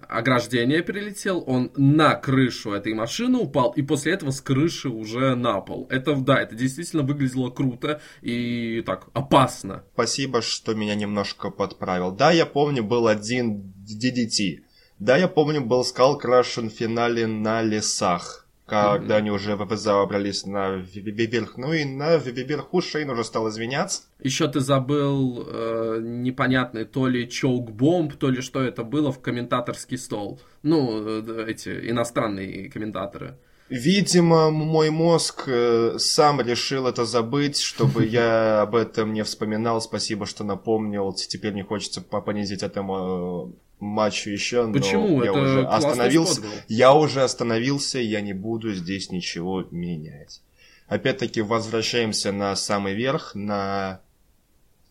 [0.08, 5.62] ограждение перелетел, он на крышу этой машины упал, и после этого с крыши уже на
[5.62, 5.88] пол.
[5.90, 9.84] Это, да, это действительно выглядело круто и так опасно.
[9.94, 12.12] Спасибо, что меня немножко подправил.
[12.12, 14.64] Да, я помню, был один DDT.
[15.00, 19.18] Да, я помню, был Skull Crush в финале на лесах, когда mm-hmm.
[19.18, 21.58] они уже забрались на верх.
[21.58, 24.04] Ну и на верху Шейн уже стал извиняться.
[24.22, 29.98] Еще ты забыл э, непонятный то ли чоук-бомб, то ли что это было в комментаторский
[29.98, 30.42] стол.
[30.64, 33.38] Ну, э, эти иностранные комментаторы.
[33.70, 39.80] Видимо, мой мозг э, сам решил это забыть, чтобы я об этом не вспоминал.
[39.80, 41.14] Спасибо, что напомнил.
[41.14, 45.18] Теперь не хочется понизить этому матчу еще, Почему?
[45.18, 46.42] но я Это уже остановился.
[46.68, 50.42] Я уже остановился, я не буду здесь ничего менять.
[50.88, 54.02] Опять-таки возвращаемся на самый верх, на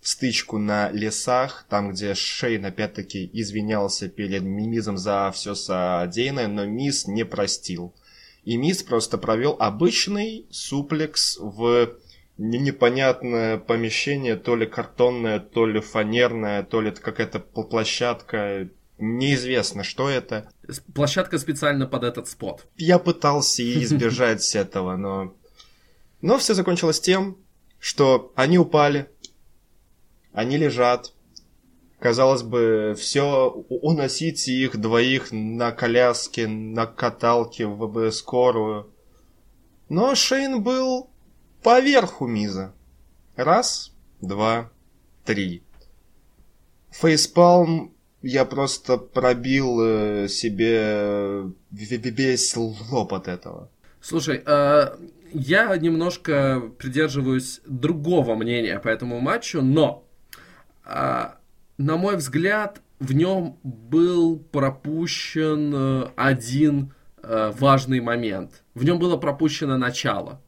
[0.00, 7.06] стычку на лесах, там, где Шейн опять-таки извинялся перед Мизом за все содеянное, но Миз
[7.06, 7.94] не простил.
[8.44, 11.90] И Миз просто провел обычный суплекс в
[12.38, 18.68] непонятное помещение, то ли картонное, то ли фанерное, то ли это какая-то площадка,
[18.98, 20.50] Неизвестно, что это.
[20.94, 22.66] Площадка специально под этот спот.
[22.76, 25.34] Я пытался избежать этого, но...
[26.20, 27.38] Но все закончилось тем,
[27.78, 29.08] что они упали,
[30.32, 31.12] они лежат.
[32.00, 38.92] Казалось бы, все уносить их двоих на коляске, на каталке в скорую.
[39.88, 41.10] Но Шейн был
[41.62, 42.74] поверху Миза.
[43.36, 44.70] Раз, два,
[45.24, 45.64] три.
[46.90, 53.70] Фейспалм я просто пробил э, себе весь лоб от этого.
[54.00, 54.96] Слушай, э,
[55.32, 60.04] я немножко придерживаюсь другого мнения по этому матчу, но,
[60.84, 61.26] э,
[61.78, 68.64] на мой взгляд, в нем был пропущен э, один э, важный момент.
[68.74, 70.42] В нем было пропущено начало.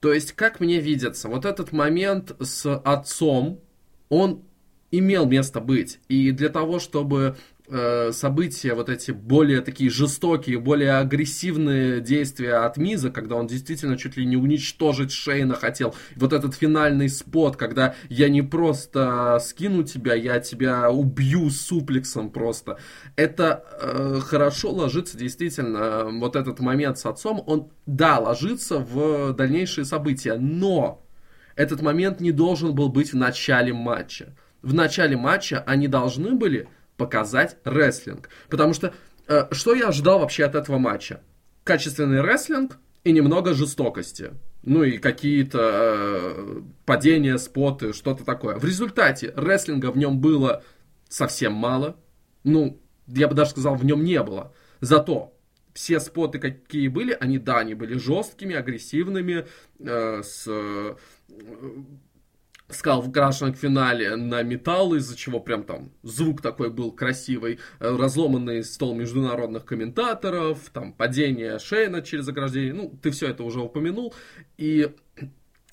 [0.00, 3.60] То есть, как мне видится, вот этот момент с отцом,
[4.08, 4.42] он
[4.92, 5.98] имел место быть.
[6.08, 7.36] И для того, чтобы
[7.74, 13.96] Э, события, вот эти более такие жестокие, более агрессивные действия от Миза, когда он действительно
[13.96, 15.94] чуть ли не уничтожить Шейна хотел.
[16.16, 22.78] Вот этот финальный спот, когда я не просто скину тебя, я тебя убью суплексом просто.
[23.16, 29.86] Это э, хорошо ложится действительно, вот этот момент с отцом, он, да, ложится в дальнейшие
[29.86, 31.06] события, но
[31.56, 34.34] этот момент не должен был быть в начале матча.
[34.62, 38.28] В начале матча они должны были показать рестлинг.
[38.48, 38.94] Потому что
[39.26, 41.20] э, что я ожидал вообще от этого матча?
[41.64, 44.32] Качественный рестлинг и немного жестокости.
[44.62, 48.56] Ну и какие-то э, падения, споты, что-то такое.
[48.56, 50.62] В результате рестлинга в нем было
[51.08, 51.96] совсем мало.
[52.44, 54.54] Ну, я бы даже сказал, в нем не было.
[54.80, 55.32] Зато
[55.74, 59.46] все споты, какие были, они, да, они были жесткими, агрессивными,
[59.80, 60.94] э, с э,
[62.68, 67.96] сказал в крашенном финале на металл, из-за чего прям там звук такой был красивый, э,
[67.96, 74.14] разломанный стол международных комментаторов, там падение Шейна через ограждение, ну, ты все это уже упомянул,
[74.56, 74.94] и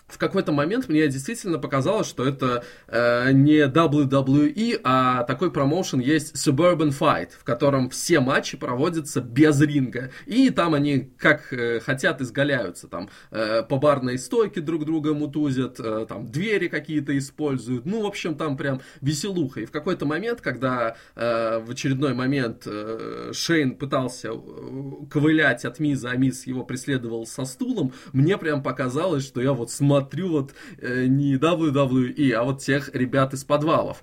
[0.10, 6.36] в какой-то момент мне действительно показалось, что это э, не WWE, а такой промоушен есть
[6.36, 10.12] Suburban Fight, в котором все матчи проводятся без ринга.
[10.26, 12.88] И там они как э, хотят изгаляются.
[12.88, 17.86] Там э, по барной стойке друг друга мутузят, э, там двери какие-то используют.
[17.86, 19.62] Ну, в общем, там прям веселуха.
[19.62, 25.80] И в какой-то момент, когда э, в очередной момент э, Шейн пытался э, ковылять от
[25.80, 30.30] Миза, а Миз его преследовал со стулом, мне прям показалось, что я вот смотрю смотрю
[30.30, 34.02] вот э, не WWE, а вот тех ребят из подвалов.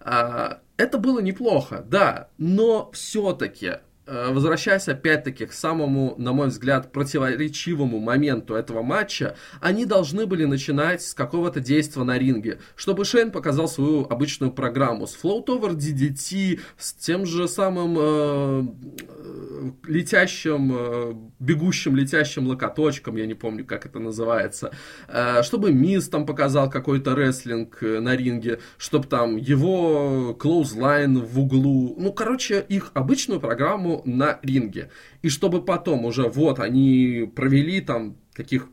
[0.00, 7.98] А, это было неплохо, да, но все-таки возвращаясь опять-таки к самому, на мой взгляд, противоречивому
[7.98, 13.68] моменту этого матча, они должны были начинать с какого-то действия на ринге, чтобы Шейн показал
[13.68, 15.06] свою обычную программу.
[15.06, 18.62] С Over DDT, с тем же самым э,
[19.08, 24.72] э, летящим, э, бегущим летящим локоточком, я не помню, как это называется,
[25.08, 31.38] э, чтобы Миз там показал какой-то рестлинг э, на ринге, чтобы там его клоузлайн в
[31.40, 34.90] углу, ну, короче, их обычную программу на ринге.
[35.22, 38.68] И чтобы потом уже вот они провели там таких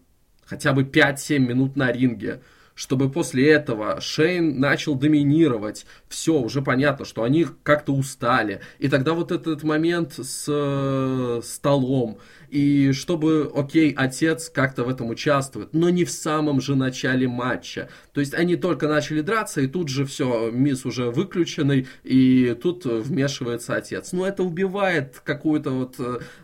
[0.45, 2.41] хотя бы 5-7 минут на ринге,
[2.75, 5.85] чтобы после этого Шейн начал доминировать.
[6.09, 8.61] Все, уже понятно, что они как-то устали.
[8.79, 12.19] И тогда вот этот момент с э, столом,
[12.55, 17.89] и чтобы, окей, отец как-то в этом участвует, но не в самом же начале матча.
[18.13, 22.85] То есть они только начали драться, и тут же все, мисс уже выключенный, и тут
[22.85, 24.13] вмешивается отец.
[24.13, 25.95] Но это убивает какую-то вот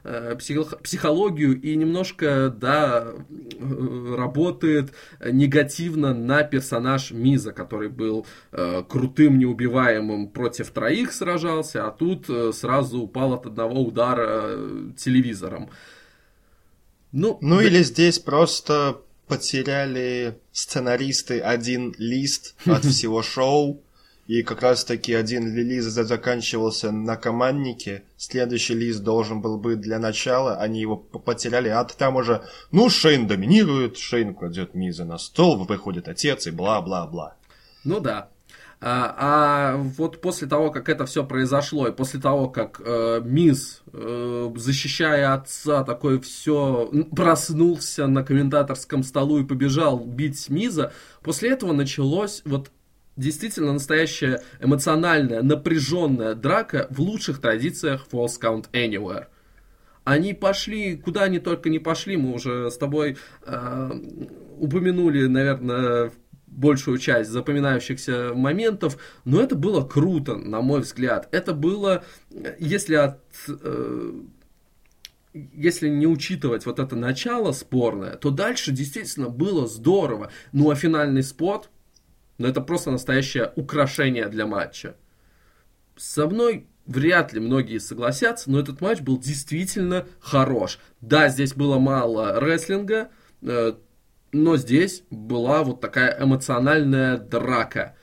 [0.04, 0.36] э,
[0.84, 4.91] психологию и немножко, да, э, работает
[5.26, 12.52] негативно на персонаж Миза, который был э, крутым, неубиваемым против троих сражался, а тут э,
[12.52, 15.69] сразу упал от одного удара э, телевизором.
[17.12, 17.63] Ну, ну да...
[17.63, 23.82] или здесь просто потеряли сценаристы один лист от всего шоу,
[24.28, 30.00] и как раз таки один релиз заканчивался на команднике, следующий лист должен был быть для
[30.00, 35.65] начала, они его потеряли, а там уже, ну, Шейн доминирует, Шейн кладет Миза на стол,
[35.65, 37.36] выходит отец и бла-бла-бла.
[37.84, 38.30] Ну да,
[38.84, 39.15] а,
[39.74, 44.52] а вот после того, как это все произошло, и после того, как э, Мисс, э,
[44.56, 52.41] защищая отца, такой все проснулся на комментаторском столу и побежал бить Миза, после этого началось
[52.44, 52.72] вот
[53.17, 59.28] действительно настоящая эмоциональная, напряженная драка в лучших традициях False Count Anywhere.
[60.06, 63.91] Они пошли, куда они только не пошли, мы уже с тобой э,
[64.58, 66.13] упомянули, наверное, в
[66.51, 71.27] большую часть запоминающихся моментов, но это было круто, на мой взгляд.
[71.31, 72.03] Это было,
[72.59, 73.19] если от...
[73.47, 74.13] Э,
[75.33, 80.29] если не учитывать вот это начало спорное, то дальше действительно было здорово.
[80.52, 81.69] Ну а финальный спот,
[82.37, 84.97] ну это просто настоящее украшение для матча.
[85.95, 90.79] Со мной вряд ли многие согласятся, но этот матч был действительно хорош.
[90.99, 93.10] Да, здесь было мало рестлинга,
[93.41, 93.73] э,
[94.32, 97.96] но здесь была вот такая эмоциональная драка.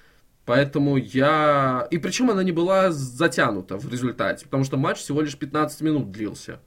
[0.44, 1.86] Поэтому я...
[1.90, 6.10] И причем она не была затянута в результате, потому что матч всего лишь 15 минут
[6.10, 6.60] длился.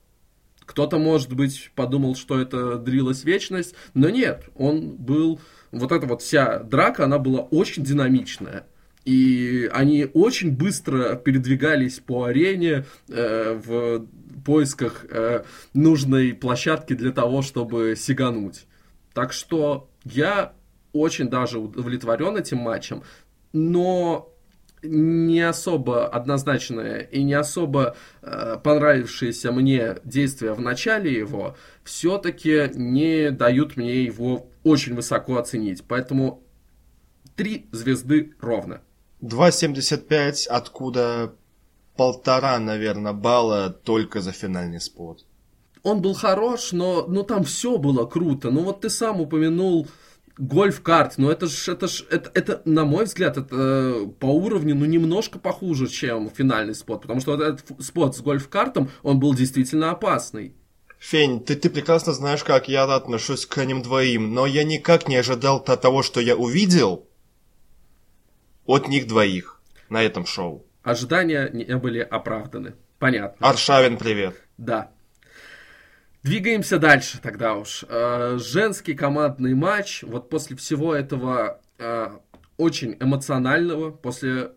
[0.65, 5.39] Кто-то, может быть, подумал, что это длилась вечность, но нет, он был...
[5.71, 8.67] Вот эта вот вся драка, она была очень динамичная.
[9.03, 14.05] И они очень быстро передвигались по арене э, в
[14.45, 15.43] поисках э,
[15.73, 18.67] нужной площадки для того, чтобы сигануть.
[19.13, 20.53] Так что я
[20.93, 23.03] очень даже удовлетворен этим матчем,
[23.53, 24.31] но
[24.83, 33.31] не особо однозначное и не особо э, понравившиеся мне действия в начале его все-таки не
[33.31, 35.83] дают мне его очень высоко оценить.
[35.87, 36.43] Поэтому
[37.35, 38.81] три звезды ровно.
[39.21, 41.35] 2.75, откуда
[41.95, 45.25] полтора, наверное, балла только за финальный спот.
[45.83, 48.51] Он был хорош, но ну, там все было круто.
[48.51, 49.87] Ну вот ты сам упомянул
[50.37, 54.75] гольф-карт, но это ж, это ж, это, это, на мой взгляд, это э, по уровню,
[54.75, 59.91] ну, немножко похуже, чем финальный спот, потому что этот спот с гольф-картом, он был действительно
[59.91, 60.55] опасный.
[60.99, 65.15] Фень, ты, ты прекрасно знаешь, как я отношусь к ним двоим, но я никак не
[65.15, 67.07] ожидал того, что я увидел
[68.65, 70.65] от них двоих на этом шоу.
[70.83, 72.75] Ожидания не были оправданы.
[72.99, 73.47] Понятно.
[73.47, 74.35] Аршавин, привет.
[74.57, 74.91] Да.
[76.23, 77.83] Двигаемся дальше тогда уж.
[77.89, 80.03] Э, женский командный матч.
[80.03, 82.09] Вот после всего этого э,
[82.57, 84.51] очень эмоционального, после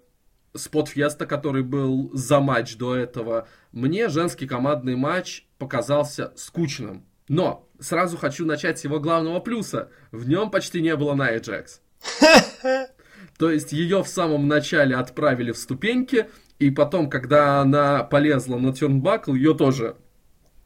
[0.55, 7.07] спот-феста, который был за матч до этого, мне женский командный матч показался скучным.
[7.29, 9.91] Но сразу хочу начать с его главного плюса.
[10.13, 11.81] В нем почти не было Найя Джекс.
[13.39, 18.73] То есть ее в самом начале отправили в ступеньки, и потом, когда она полезла на
[18.73, 19.97] тюрнбакл, ее тоже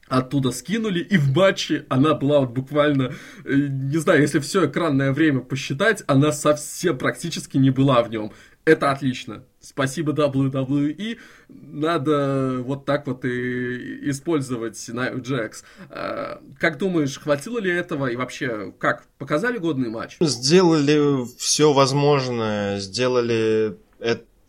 [0.09, 5.13] оттуда скинули, и в матче она была вот буквально, э, не знаю, если все экранное
[5.13, 8.33] время посчитать, она совсем практически не была в нем.
[8.65, 9.45] Это отлично.
[9.61, 11.19] Спасибо WWE.
[11.49, 15.65] Надо вот так вот и использовать Наю Джекс.
[15.89, 18.09] А, как думаешь, хватило ли этого?
[18.09, 19.07] И вообще, как?
[19.17, 20.19] Показали годный матч?
[20.21, 22.79] Сделали все возможное.
[22.79, 23.79] Сделали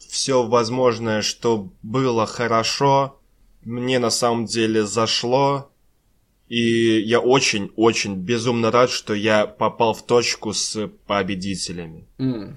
[0.09, 3.18] все возможное, что было хорошо.
[3.63, 5.69] Мне на самом деле зашло.
[6.47, 12.07] И я очень-очень безумно рад, что я попал в точку с победителями.
[12.17, 12.55] Mm.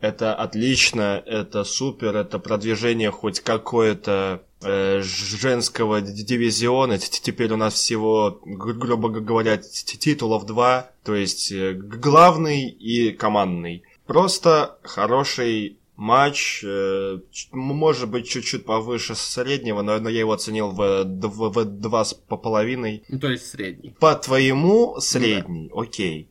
[0.00, 6.98] Это отлично, это супер, это продвижение хоть какое-то э, женского дивизиона.
[6.98, 13.84] Теперь у нас всего, грубо говоря, титулов два, то есть э, главный и командный.
[14.06, 17.20] Просто хороший матч, э,
[17.52, 22.12] может быть, чуть-чуть повыше среднего, но, но я его оценил в, в, в два с
[22.14, 23.04] половиной.
[23.08, 23.90] Ну, то есть средний.
[24.00, 25.82] По твоему средний, ну, да.
[25.82, 26.28] окей.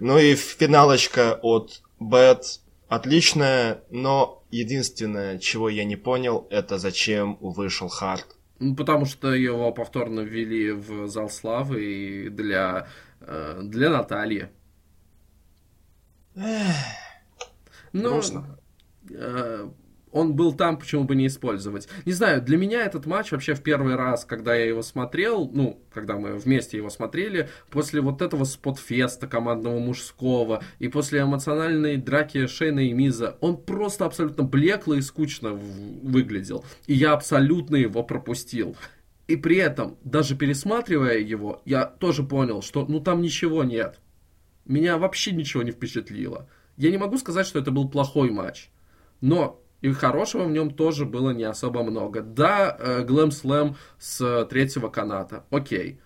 [0.00, 7.88] Ну и финалочка от Бэт отличная, но единственное, чего я не понял, это зачем вышел
[7.88, 8.36] Харт.
[8.60, 12.88] Ну, потому что его повторно ввели в зал славы и для,
[13.20, 14.48] э, для Натальи.
[17.92, 18.58] Ну, Грустно.
[19.10, 19.68] Э,
[20.12, 21.88] он был там, почему бы не использовать.
[22.04, 25.80] Не знаю, для меня этот матч вообще в первый раз, когда я его смотрел, ну,
[25.92, 32.46] когда мы вместе его смотрели, после вот этого спотфеста командного мужского и после эмоциональной драки
[32.46, 36.64] Шейна и Миза, он просто абсолютно блекло и скучно выглядел.
[36.86, 38.76] И я абсолютно его пропустил.
[39.26, 44.00] И при этом, даже пересматривая его, я тоже понял, что ну там ничего нет.
[44.64, 46.48] Меня вообще ничего не впечатлило.
[46.78, 48.70] Я не могу сказать, что это был плохой матч.
[49.20, 52.22] Но и хорошего в нем тоже было не особо много.
[52.22, 55.44] Да, э, Глэм Слэм с третьего каната.
[55.50, 56.00] Окей.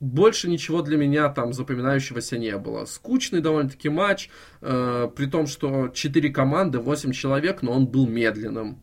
[0.00, 2.84] Больше ничего для меня там запоминающегося не было.
[2.84, 4.28] Скучный довольно-таки матч,
[4.60, 8.80] э, при том, что 4 команды, 8 человек, но он был медленным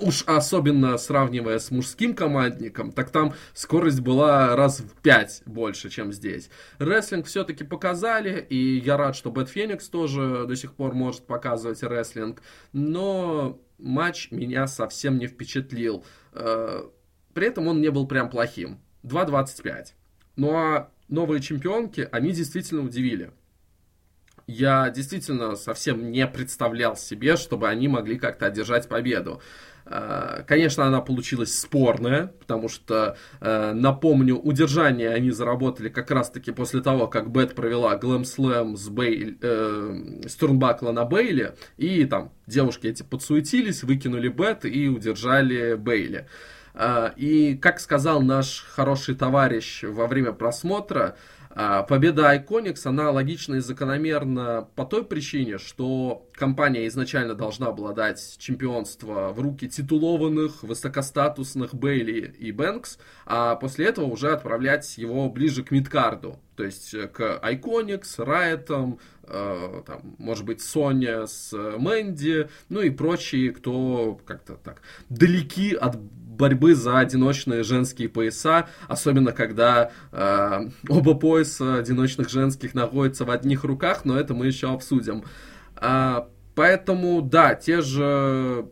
[0.00, 6.12] уж особенно сравнивая с мужским командником, так там скорость была раз в пять больше, чем
[6.12, 6.50] здесь.
[6.78, 11.82] Рестлинг все-таки показали, и я рад, что Бэт Феникс тоже до сих пор может показывать
[11.82, 16.04] рестлинг, но матч меня совсем не впечатлил.
[16.32, 16.82] Э,
[17.34, 18.80] при этом он не был прям плохим.
[19.04, 19.88] 2.25.
[20.36, 23.32] Ну а новые чемпионки, они действительно удивили
[24.46, 29.42] я действительно совсем не представлял себе, чтобы они могли как-то одержать победу.
[29.88, 36.80] Э, конечно, она получилась спорная, потому что, э, напомню, удержание они заработали как раз-таки после
[36.80, 40.36] того, как Бет провела Глэм Слэм с, Бейль, э, с
[40.82, 46.26] на Бейли, и там девушки эти подсуетились, выкинули Бет и удержали Бейли.
[46.74, 51.16] Э, и, как сказал наш хороший товарищ во время просмотра,
[51.88, 58.36] победа Iconics, она логична и закономерна по той причине, что компания изначально должна была дать
[58.38, 65.64] чемпионство в руки титулованных, высокостатусных Бейли и Бэнкс, а после этого уже отправлять его ближе
[65.64, 72.48] к мидкарду, то есть э, к Iconics, Райтам, э, там, может быть, Соня с Мэнди,
[72.68, 75.96] ну и прочие, кто как-то так далеки от
[76.36, 83.64] борьбы за одиночные женские пояса, особенно когда э, оба пояса одиночных женских находятся в одних
[83.64, 85.24] руках, но это мы еще обсудим.
[85.76, 88.68] А, поэтому, да, те же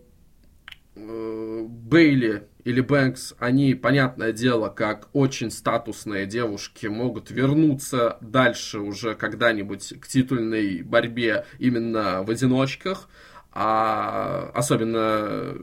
[0.96, 9.14] э, Бейли или Бэнкс, они, понятное дело, как очень статусные девушки, могут вернуться дальше уже
[9.14, 13.08] когда-нибудь к титульной борьбе именно в одиночках,
[13.52, 15.56] а особенно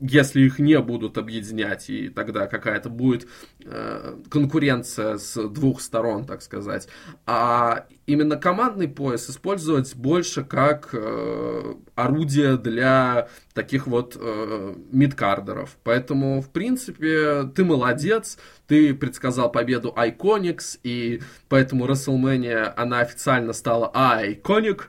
[0.00, 3.28] если их не будут объединять, и тогда какая-то будет
[3.64, 6.88] э, конкуренция с двух сторон, так сказать.
[7.26, 15.76] А именно командный пояс использовать больше как э, орудие для таких вот э, мидкардеров.
[15.84, 23.92] Поэтому, в принципе, ты молодец, ты предсказал победу Iconics, и поэтому WrestleMania, она официально стала
[23.94, 24.84] Iconic,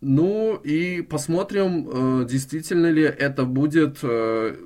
[0.00, 4.56] ну и посмотрим, э, действительно ли это будет э,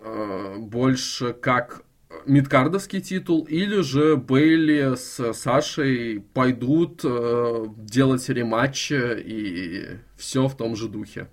[0.00, 1.84] э, больше как
[2.26, 10.88] мидкардовский титул, или же Бейли с Сашей пойдут делать рематч и все в том же
[10.88, 11.28] духе.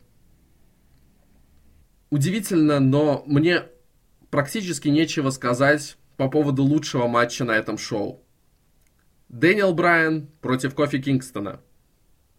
[2.10, 3.64] Удивительно, но мне
[4.30, 8.24] практически нечего сказать по поводу лучшего матча на этом шоу.
[9.28, 11.60] Дэниел Брайан против Кофи Кингстона–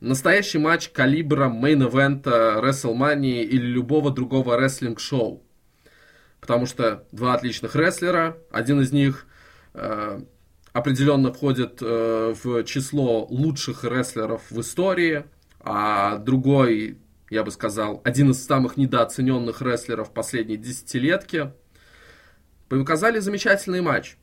[0.00, 5.42] Настоящий матч калибра main event а WrestleMania или любого другого рестлинг-шоу.
[6.40, 9.26] Потому что два отличных рестлера, один из них
[9.74, 10.20] э,
[10.72, 15.24] определенно входит э, в число лучших рестлеров в истории,
[15.58, 21.52] а другой, я бы сказал, один из самых недооцененных рестлеров последней десятилетки.
[22.68, 24.16] Показали замечательный матч.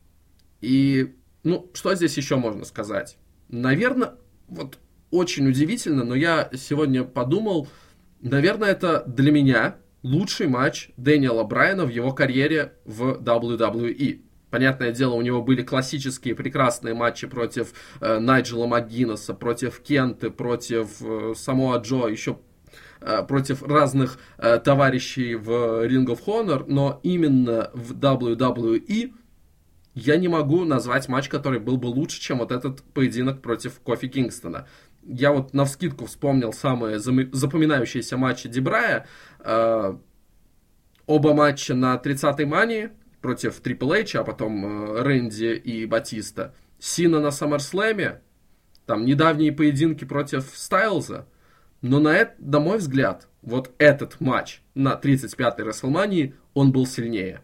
[0.61, 3.17] И, ну, что здесь еще можно сказать?
[3.49, 4.13] Наверное,
[4.47, 4.80] вот
[5.16, 7.68] очень удивительно, но я сегодня подумал,
[8.22, 14.22] наверное, это для меня лучший матч Дэниела Брайана в его карьере в WWE.
[14.51, 21.01] Понятное дело, у него были классические прекрасные матчи против э, Найджела МакГиннесса, против Кенты, против
[21.01, 22.38] э, Самоа Джо, еще
[23.01, 25.49] э, против разных э, товарищей в
[25.86, 29.13] Ring of Honor, но именно в WWE
[29.95, 34.09] я не могу назвать матч, который был бы лучше, чем вот этот поединок против Кофи
[34.09, 34.68] Кингстона
[35.05, 39.07] я вот на вскидку вспомнил самые запоминающиеся матчи Дебрая.
[39.39, 39.97] Э,
[41.05, 42.89] оба матча на 30-й мании
[43.21, 46.55] против Трипл а потом э, Рэнди и Батиста.
[46.79, 48.21] Сина на Саммерслэме.
[48.85, 51.27] Там недавние поединки против Стайлза.
[51.81, 57.41] Но на, это, на мой взгляд, вот этот матч на 35-й Расселмании, он был сильнее.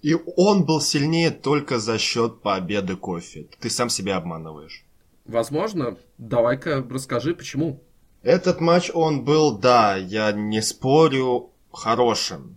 [0.00, 3.48] И он был сильнее только за счет победы кофе.
[3.60, 4.87] Ты сам себя обманываешь.
[5.28, 5.98] Возможно.
[6.16, 7.82] Давай-ка расскажи, почему.
[8.22, 12.56] Этот матч, он был, да, я не спорю, хорошим.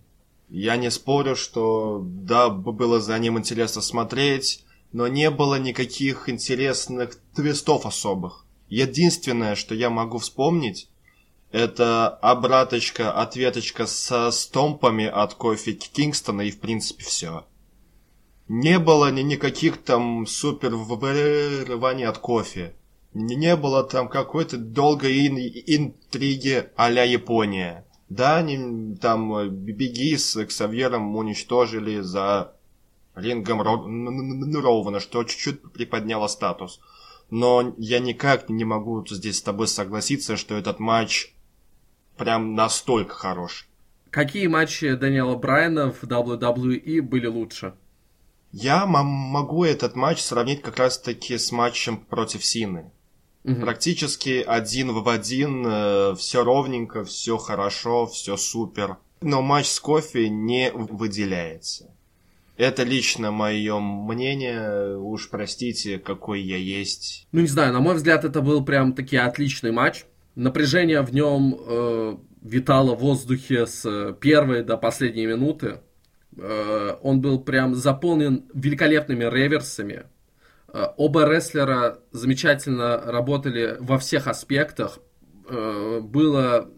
[0.49, 7.17] Я не спорю, что, да, было за ним интересно смотреть, но не было никаких интересных
[7.36, 8.45] твистов особых.
[8.69, 10.89] Единственное, что я могу вспомнить,
[11.51, 17.43] это обраточка, ответочка со стомпами от Кофи Кингстона и в принципе все
[18.51, 22.75] не было ни никаких там супер вырываний от кофе.
[23.13, 27.85] Не было там какой-то долгой ин интриги а-ля Япония.
[28.09, 32.53] Да, они там э, Беги с Ксавьером уничтожили за
[33.15, 36.81] рингом Роувана, что чуть-чуть приподняло статус.
[37.29, 41.33] Но я никак не могу здесь с тобой согласиться, что этот матч
[42.17, 43.69] прям настолько хорош.
[44.09, 47.75] Какие матчи Даниэла Брайана в WWE были лучше?
[48.51, 52.91] Я могу этот матч сравнить как раз-таки с матчем против Сины.
[53.43, 53.61] Угу.
[53.61, 58.97] Практически один в один, э, все ровненько, все хорошо, все супер.
[59.21, 61.91] Но матч с кофе не выделяется.
[62.57, 67.27] Это лично мое мнение, уж простите, какой я есть.
[67.31, 70.05] Ну не знаю, на мой взгляд, это был прям таки отличный матч.
[70.35, 75.79] Напряжение в нем э, витало в воздухе с первой до последней минуты.
[76.38, 80.03] Э, он был прям заполнен великолепными реверсами.
[80.67, 84.99] Э, оба рестлера замечательно работали во всех аспектах.
[85.49, 86.69] Э, было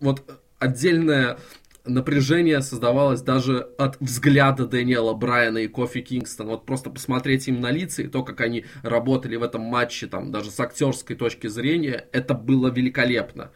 [0.00, 0.22] вот
[0.58, 1.38] отдельное
[1.84, 6.50] напряжение создавалось даже от взгляда Дэниела Брайана и Кофи Кингстона.
[6.50, 10.30] Вот просто посмотреть им на лица и то, как они работали в этом матче, там,
[10.30, 13.50] даже с актерской точки зрения, это было великолепно.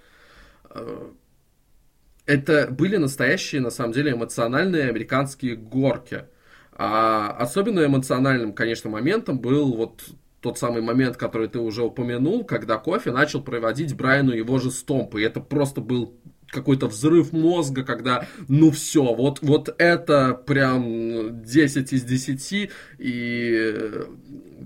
[2.26, 6.24] Это были настоящие, на самом деле, эмоциональные американские горки.
[6.72, 10.04] А особенно эмоциональным, конечно, моментом был вот
[10.40, 15.22] тот самый момент, который ты уже упомянул, когда Кофи начал проводить Брайану его же стомпы.
[15.22, 16.14] И это просто был
[16.48, 23.74] какой-то взрыв мозга, когда, ну все, вот, вот это прям 10 из 10, и,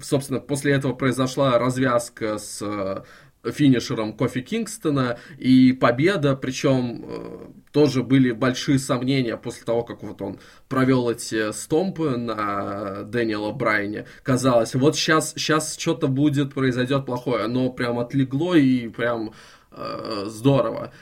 [0.03, 3.05] собственно, после этого произошла развязка с
[3.45, 7.39] финишером Кофи Кингстона и победа, причем э,
[7.73, 10.39] тоже были большие сомнения после того, как вот он
[10.69, 14.07] провел эти стомпы на Дэниела Брайне.
[14.23, 19.33] Казалось, вот сейчас, сейчас что-то будет, произойдет плохое, но прям отлегло и прям
[19.73, 20.93] э, здорово.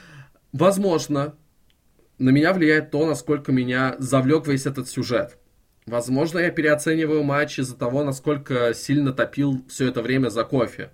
[0.53, 1.35] Возможно,
[2.17, 5.37] на меня влияет то, насколько меня завлек весь этот сюжет.
[5.85, 10.91] Возможно, я переоцениваю матч из-за того, насколько сильно топил все это время за кофе.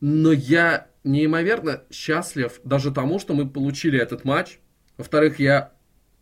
[0.00, 4.58] Но я неимоверно счастлив даже тому, что мы получили этот матч.
[4.96, 5.72] Во-вторых, я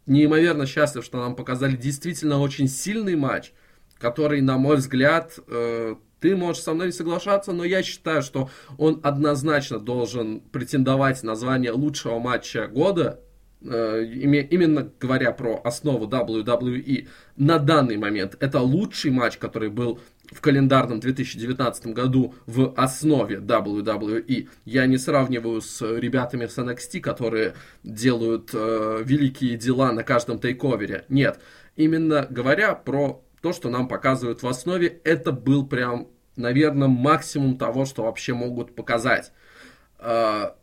[0.07, 3.53] неимоверно счастлив, что нам показали действительно очень сильный матч,
[3.99, 8.51] который, на мой взгляд, э, ты можешь со мной не соглашаться, но я считаю, что
[8.79, 13.21] он однозначно должен претендовать на звание лучшего матча года,
[13.65, 18.37] именно говоря про основу WWE на данный момент.
[18.41, 20.01] Это лучший матч, который был
[20.31, 24.49] в календарном 2019 году в основе WWE.
[24.65, 27.55] Я не сравниваю с ребятами с NXT, которые
[27.85, 31.05] делают э, великие дела на каждом тейковере.
[31.09, 31.39] Нет,
[31.77, 37.85] именно говоря про то, что нам показывают в основе, это был прям, наверное, максимум того,
[37.85, 39.33] что вообще могут показать.
[39.99, 40.57] А,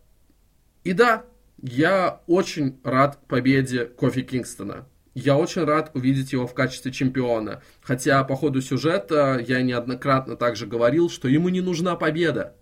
[0.83, 1.25] и да,
[1.61, 4.87] я очень рад победе Кофи Кингстона.
[5.13, 7.61] Я очень рад увидеть его в качестве чемпиона.
[7.81, 12.55] Хотя по ходу сюжета я неоднократно также говорил, что ему не нужна победа.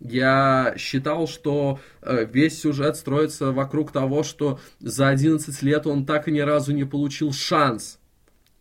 [0.00, 6.26] Я считал, что э, весь сюжет строится вокруг того, что за 11 лет он так
[6.26, 8.00] и ни разу не получил шанс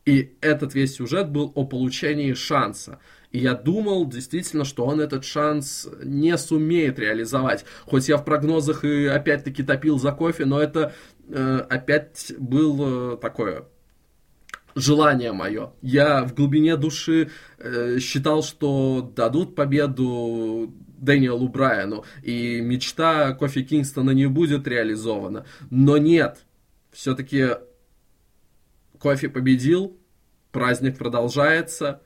[0.05, 2.99] и этот весь сюжет был о получении шанса.
[3.31, 7.65] И я думал действительно, что он этот шанс не сумеет реализовать.
[7.85, 10.93] Хоть я в прогнозах и опять-таки топил за кофе, но это
[11.29, 13.65] э, опять было такое
[14.75, 15.71] желание мое.
[15.81, 24.11] Я в глубине души э, считал, что дадут победу Дэниелу Брайану, и мечта Кофи Кингстона
[24.11, 25.45] не будет реализована.
[25.69, 26.45] Но нет,
[26.91, 27.49] все-таки
[28.99, 29.97] Кофи победил,
[30.51, 32.01] праздник продолжается,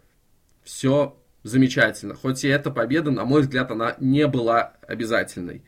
[0.66, 2.16] все замечательно.
[2.16, 5.64] Хоть и эта победа, на мой взгляд, она не была обязательной.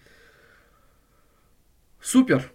[2.02, 2.52] Супер!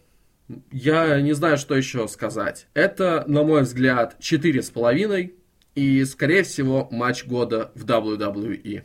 [0.70, 2.66] Я не знаю, что еще сказать.
[2.74, 5.32] Это, на мой взгляд, 4,5
[5.74, 8.82] и, скорее всего, матч года в WWE.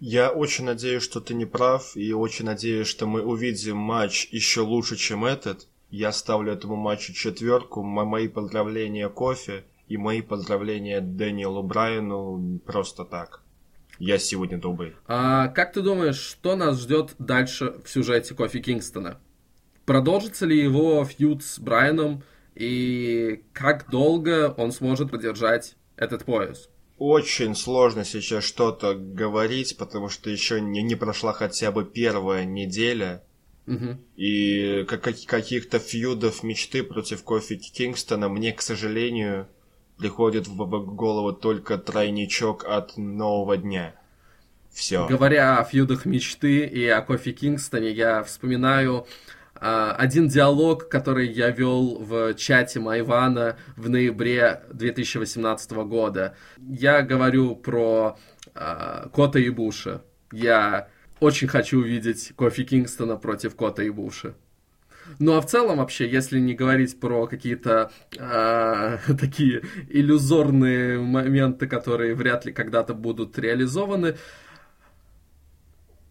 [0.00, 4.60] Я очень надеюсь, что ты не прав, и очень надеюсь, что мы увидим матч еще
[4.60, 5.66] лучше, чем этот.
[5.90, 7.82] Я ставлю этому матчу четверку.
[7.82, 13.42] Мои поздравления кофе и мои поздравления Дэниелу Брайану просто так.
[13.98, 14.94] Я сегодня добрый.
[15.06, 19.18] А как ты думаешь, что нас ждет дальше в сюжете Кофи Кингстона?
[19.86, 22.22] Продолжится ли его фьюд с Брайаном
[22.54, 26.68] и как долго он сможет продержать этот пояс?
[26.98, 33.22] Очень сложно сейчас что-то говорить, потому что еще не, не прошла хотя бы первая неделя.
[33.66, 33.98] Угу.
[34.16, 39.48] И как, каких-то фьюдов мечты против Кофи Кингстона мне, к сожалению,
[39.98, 43.94] приходит в голову только тройничок от нового дня.
[44.70, 45.06] Все.
[45.08, 49.06] Говоря о фьюдах мечты и о Кофи Кингстоне, я вспоминаю
[49.60, 56.36] Uh, один диалог, который я вел в чате Майвана в ноябре 2018 года.
[56.58, 58.16] Я говорю про
[58.54, 60.04] uh, Кота и Буша.
[60.30, 60.86] Я
[61.18, 64.36] очень хочу увидеть Кофи Кингстона против Кота и Буша.
[65.18, 72.14] Ну а в целом вообще, если не говорить про какие-то э, такие иллюзорные моменты, которые
[72.14, 74.16] вряд ли когда-то будут реализованы,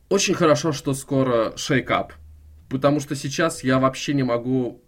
[0.09, 2.13] очень хорошо, что скоро шейкап.
[2.69, 4.81] Потому что сейчас я вообще не могу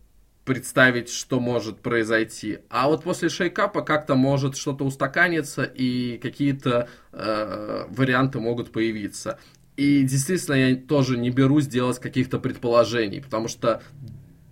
[0.45, 2.60] представить, что может произойти.
[2.70, 9.38] А вот после шейкапа как-то может что-то устаканиться и какие-то э, варианты могут появиться.
[9.80, 13.82] И действительно, я тоже не берусь делать каких-то предположений, потому что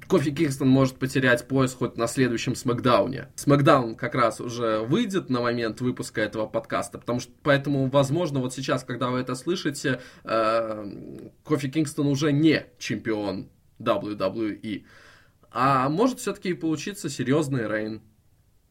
[0.08, 3.28] Кофи Кингстон может потерять пояс хоть на следующем Смакдауне.
[3.36, 8.54] Смакдаун как раз уже выйдет на момент выпуска этого подкаста, потому что поэтому, возможно, вот
[8.54, 10.92] сейчас, когда вы это слышите, э,
[11.44, 13.50] Кофи Кингстон уже не чемпион
[13.80, 14.86] WWE.
[15.52, 18.02] А может все-таки получиться серьезный Рейн.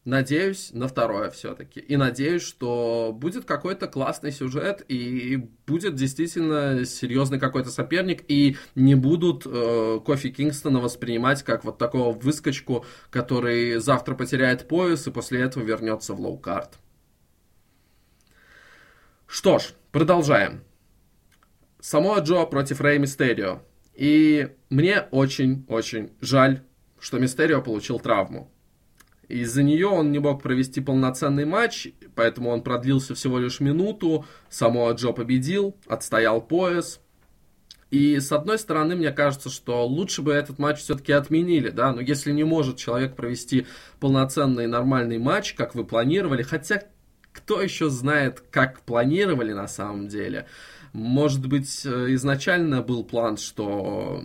[0.07, 1.81] Надеюсь на второе все-таки.
[1.81, 5.35] И надеюсь, что будет какой-то классный сюжет, и
[5.65, 12.17] будет действительно серьезный какой-то соперник, и не будут э, Кофи Кингстона воспринимать как вот такого
[12.17, 16.79] выскочку, который завтра потеряет пояс и после этого вернется в low card.
[19.27, 20.63] Что ж, продолжаем.
[21.81, 23.59] Само Джо против Рэй Мистерио.
[23.93, 26.61] И мне очень-очень жаль,
[26.97, 28.49] что Мистерио получил травму.
[29.27, 34.25] Из-за нее он не мог провести полноценный матч, поэтому он продлился всего лишь минуту.
[34.49, 37.01] Само Джо победил, отстоял пояс.
[37.91, 42.01] И с одной стороны, мне кажется, что лучше бы этот матч все-таки отменили, да, но
[42.01, 43.65] если не может человек провести
[43.99, 46.83] полноценный нормальный матч, как вы планировали, хотя
[47.31, 50.47] кто еще знает, как планировали на самом деле,
[50.93, 54.23] может быть, э, изначально был план, что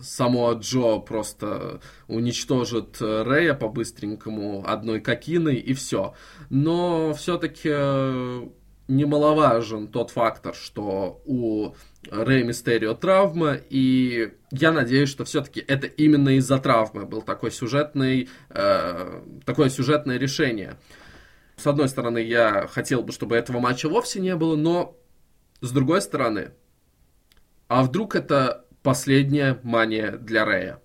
[0.00, 6.14] само Джо просто уничтожит э, Рэя по-быстренькому одной кокиной и все.
[6.48, 8.48] Но все-таки э,
[8.90, 11.74] немаловажен тот фактор, что у
[12.10, 18.28] Рэя Мистерио травма, и я надеюсь, что все-таки это именно из-за травмы был такой сюжетный,
[18.50, 20.76] э, такое сюжетное решение.
[21.56, 24.96] С одной стороны, я хотел бы, чтобы этого матча вовсе не было, но
[25.60, 26.52] с другой стороны,
[27.68, 30.80] а вдруг это последняя мания для Рэя?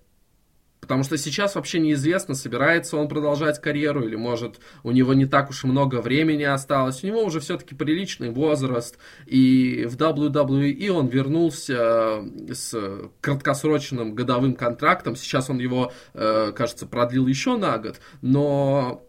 [0.86, 5.50] Потому что сейчас вообще неизвестно, собирается он продолжать карьеру или, может, у него не так
[5.50, 7.02] уж много времени осталось.
[7.02, 8.96] У него уже все-таки приличный возраст.
[9.26, 12.72] И в WWE он вернулся с
[13.20, 15.16] краткосрочным годовым контрактом.
[15.16, 18.00] Сейчас он его, э, кажется, продлил еще на год.
[18.22, 19.05] Но Э,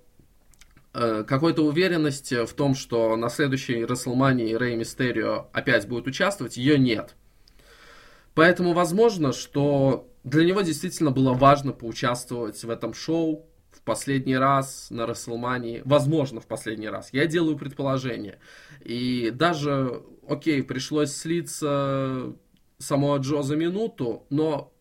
[1.28, 7.16] какой-то уверенности в том, что на следующей Расселмании Рэй Мистерио опять будет участвовать, ее нет.
[8.34, 14.88] Поэтому возможно, что для него действительно было важно поучаствовать в этом шоу в последний раз
[14.89, 15.82] на Расселмании.
[15.86, 17.10] Возможно, в последний раз.
[17.14, 18.39] Я делаю предположение.
[18.84, 22.34] И даже, окей, пришлось слиться
[22.80, 24.74] самого Джо за минуту, но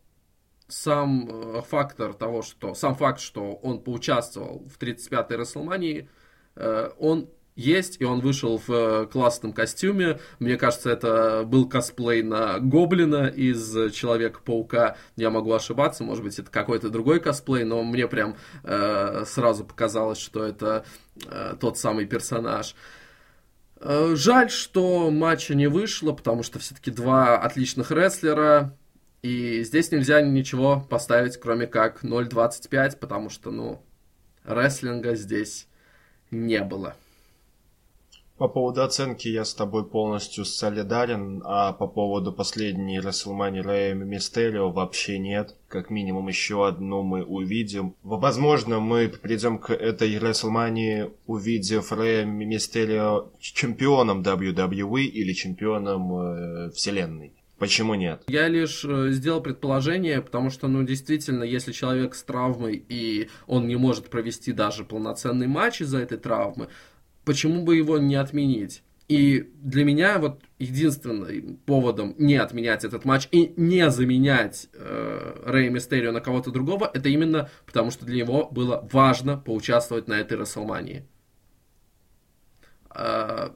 [0.68, 6.08] сам э, фактор того, что сам факт, что он поучаствовал в 35-й Расселмании,
[6.56, 10.18] э, он есть, и он вышел в э, классном костюме.
[10.40, 14.96] Мне кажется, это был косплей на Гоблина из Человека-паука.
[15.16, 20.44] Я могу ошибаться, может быть, это какой-то другой косплей, но мне прям сразу показалось, что
[20.44, 20.84] это
[21.60, 22.74] тот самый персонаж.
[23.80, 28.76] Жаль, что матча не вышло, потому что все-таки два отличных рестлера.
[29.22, 33.82] И здесь нельзя ничего поставить, кроме как 0.25, потому что, ну,
[34.44, 35.66] рестлинга здесь
[36.30, 36.96] не было.
[38.38, 44.70] По поводу оценки я с тобой полностью солидарен, а по поводу последней WrestleMania Рэя Мистерио
[44.70, 45.56] вообще нет.
[45.68, 47.94] Как минимум еще одну мы увидим.
[48.02, 57.32] Возможно, мы придем к этой WrestleMania, увидев Рэя Мистерио чемпионом WWE или чемпионом э, Вселенной.
[57.58, 58.22] Почему нет?
[58.28, 63.66] Я лишь э, сделал предположение, потому что, ну, действительно, если человек с травмой и он
[63.66, 66.68] не может провести даже полноценный матч из-за этой травмы,
[67.24, 68.82] почему бы его не отменить?
[69.08, 75.70] И для меня вот единственным поводом не отменять этот матч и не заменять э, Рэй
[75.70, 80.36] Мистерио на кого-то другого, это именно потому, что для него было важно поучаствовать на этой
[80.36, 81.06] Расселмании.
[82.94, 83.50] Э,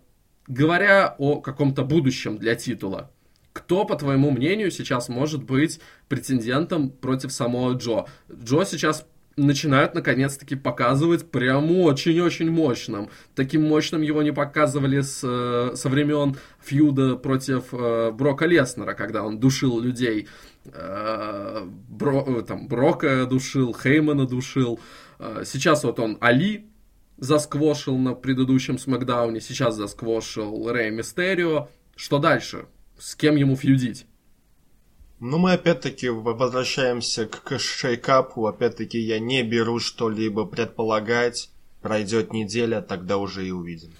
[0.47, 3.11] говоря о каком-то будущем для титула,
[3.53, 8.07] кто, по твоему мнению, сейчас может быть претендентом против самого Джо?
[8.33, 13.11] Джо сейчас начинают наконец-таки показывать прям очень-очень мощным.
[13.35, 19.23] Таким мощным его не показывали с, э, со времен фьюда против э, Брока Леснера, когда
[19.23, 20.29] он душил людей.
[20.67, 24.79] Э, Бро, э, там, Брока душил, Хеймана душил.
[25.19, 26.67] Э, сейчас вот он Али
[27.17, 31.69] засквошил на предыдущем Смакдауне, сейчас засквошил Рэй Мистерио.
[31.97, 32.67] Что дальше?
[33.01, 34.07] С кем ему фьюдить.
[35.21, 38.47] Ну, мы опять-таки возвращаемся к шейкапу.
[38.47, 41.51] Опять-таки, я не беру что-либо предполагать.
[41.83, 43.93] Пройдет неделя, тогда уже и увидим.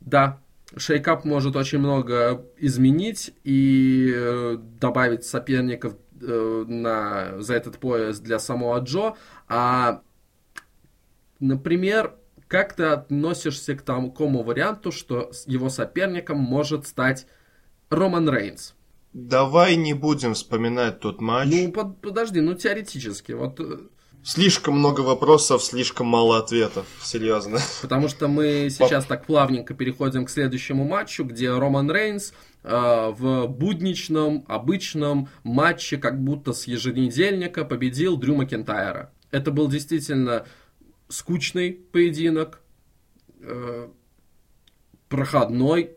[0.00, 0.40] Да,
[0.76, 8.38] шейкап может очень много изменить и э, добавить соперников э, на, за этот пояс для
[8.38, 9.14] самого Джо.
[9.48, 10.02] А,
[11.40, 12.14] например,
[12.46, 17.26] как ты относишься к такому варианту, что его соперником может стать
[17.90, 18.74] Роман Рейнс.
[19.12, 21.48] Давай не будем вспоминать тот матч.
[21.50, 23.58] Ну, под, подожди, ну теоретически, вот...
[23.60, 23.78] Э,
[24.24, 26.86] Слишком много вопросов, слишком мало ответов.
[27.02, 27.60] Серьезно.
[27.80, 33.46] Потому что мы сейчас так плавненько переходим к следующему матчу, где Роман Рейнс э, в
[33.46, 39.12] будничном, обычном матче, как будто с еженедельника, победил Дрю Макентайра.
[39.30, 40.44] Это был действительно
[41.08, 42.60] скучный поединок,
[43.40, 43.88] э,
[45.08, 45.96] проходной,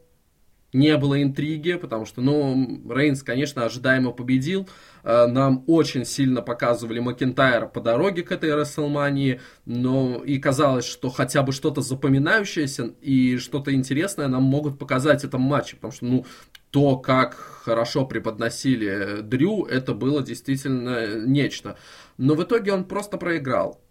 [0.73, 4.67] не было интриги, потому что, ну, Рейнс, конечно, ожидаемо победил.
[5.03, 11.09] Э, нам очень сильно показывали Макентайра по дороге к этой Расселмании, но и казалось, что
[11.09, 16.05] хотя бы что-то запоминающееся и что-то интересное нам могут показать в этом матче, потому что,
[16.05, 16.25] ну,
[16.71, 21.77] то, как хорошо преподносили Дрю, это было действительно нечто.
[22.17, 23.81] Но в итоге он просто проиграл.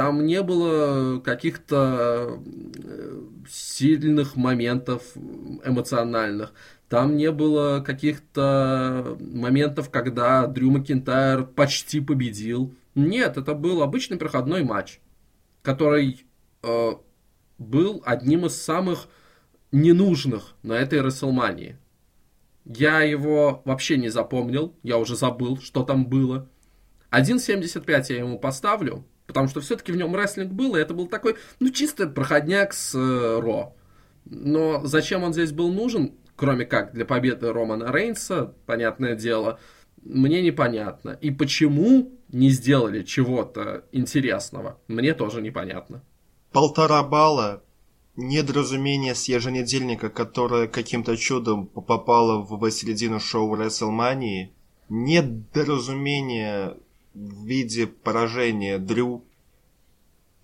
[0.00, 2.40] Там не было каких-то
[2.74, 5.02] э, сильных моментов
[5.62, 6.54] эмоциональных.
[6.88, 12.74] Там не было каких-то моментов, когда Дрю Макинтайр почти победил.
[12.94, 15.00] Нет, это был обычный проходной матч,
[15.60, 16.24] который
[16.62, 16.92] э,
[17.58, 19.06] был одним из самых
[19.70, 21.76] ненужных на этой Расселмании.
[22.64, 26.48] Я его вообще не запомнил, я уже забыл, что там было.
[27.10, 31.36] 1.75 я ему поставлю, Потому что все-таки в нем рестлинг был, и это был такой,
[31.60, 33.76] ну, чисто проходняк с э, Ро.
[34.24, 39.60] Но зачем он здесь был нужен, кроме как для победы Романа Рейнса, понятное дело,
[40.02, 41.16] мне непонятно.
[41.20, 46.02] И почему не сделали чего-то интересного, мне тоже непонятно.
[46.50, 47.62] Полтора балла
[48.16, 54.48] недоразумение с еженедельника, которое каким-то чудом попало в середину шоу WrestleMania,
[54.88, 56.78] недоразумение
[57.14, 59.24] в виде поражения Дрю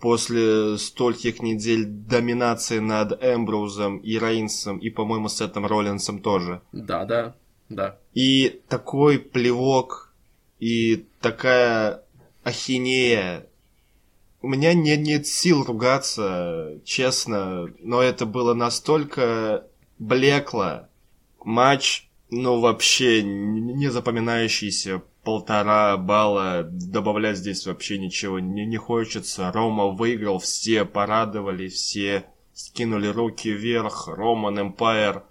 [0.01, 6.61] после стольких недель доминации над Эмброузом и Рейнсом и, по-моему, с Сетом Роллинсом тоже.
[6.73, 7.35] Да, да,
[7.69, 7.99] да.
[8.15, 10.13] И такой плевок
[10.59, 12.03] и такая
[12.45, 13.47] ахинея.
[14.43, 19.65] У меня не, нет сил ругаться, честно, но это было настолько
[19.99, 20.87] блекло.
[21.43, 29.51] Матч, ну, вообще не запоминающийся полтора балла, добавлять здесь вообще ничего не, не хочется.
[29.51, 35.25] Рома выиграл, все порадовали, все скинули руки вверх, Роман Эмпайр,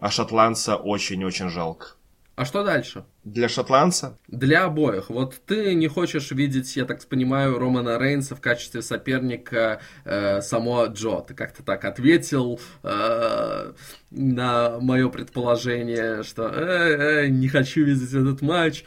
[0.00, 1.90] а шотландца очень-очень жалко.
[2.34, 3.04] А что дальше?
[3.24, 4.18] Для шотландца?
[4.28, 5.10] Для обоих.
[5.10, 10.86] Вот ты не хочешь видеть, я так понимаю, Романа Рейнса в качестве соперника э, само
[10.86, 11.20] Джо.
[11.20, 13.72] Ты как-то так ответил э,
[14.10, 18.84] на мое предположение, что э, э, не хочу видеть этот матч.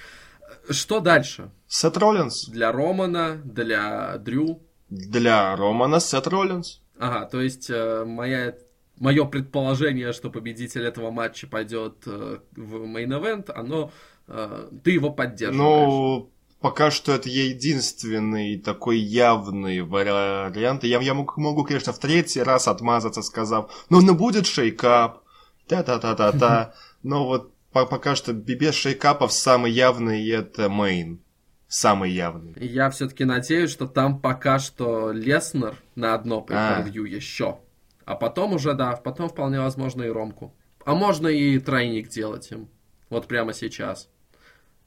[0.69, 1.51] Что дальше?
[1.67, 2.45] Сет Роллинс.
[2.47, 4.61] Для Романа, для Дрю.
[4.89, 6.81] Для Романа Сет Роллинс.
[6.97, 8.55] Ага, то есть э, моя,
[8.97, 13.91] мое предположение, что победитель этого матча пойдет э, в main event, оно...
[14.27, 15.57] Э, ты его поддерживаешь.
[15.57, 20.83] Ну, пока что это единственный такой явный вариант.
[20.83, 25.23] Я, я могу, могу, конечно, в третий раз отмазаться, сказав, ну, ну будет shake-up,
[25.67, 26.73] та-та-та-та-та.
[27.03, 31.21] Но вот пока что без shake-up ов самый явный это main.
[31.67, 32.55] Самый явный.
[32.57, 37.59] Я все-таки надеюсь, что там пока что Леснер на одно pay-per-view еще.
[38.05, 40.55] А потом уже, да, потом вполне возможно и Ромку.
[40.83, 42.69] А можно и тройник делать им.
[43.11, 44.09] Вот прямо сейчас.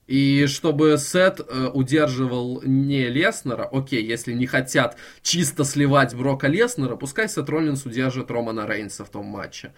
[0.08, 6.96] И чтобы Сет э, удерживал не Леснера, окей, если не хотят чисто сливать Брока Леснера,
[6.96, 9.72] пускай Сет Роллинс удержит Романа Рейнса в том матче.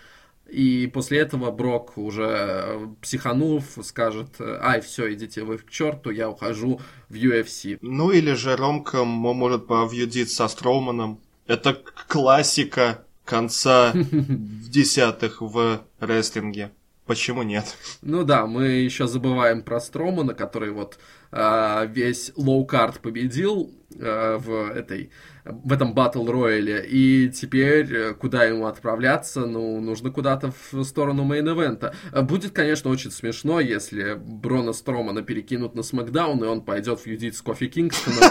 [0.55, 6.31] И после этого Брок уже э, психанув скажет, ай, все, идите вы к черту, я
[6.31, 7.79] ухожу в UFC.
[7.83, 11.19] Ну или же Ромка может по feud ить со Строуманом.
[11.49, 11.77] Это
[12.07, 16.71] классика конца десятых в рестлинге.
[17.05, 17.77] Почему нет?
[18.01, 20.99] Ну да, мы еще забываем про Стромана, который вот
[21.35, 25.11] э, весь low card победил э, в этой
[25.45, 29.45] в этом battle royal е и теперь э, куда ему отправляться?
[29.45, 31.95] Ну, нужно куда-то в сторону main event а.
[32.23, 37.37] Будет, конечно, очень смешно, если Брона Стромана перекинут на SmackDown, и он пойдет feud ить
[37.37, 38.23] с Кофи Кингстоном.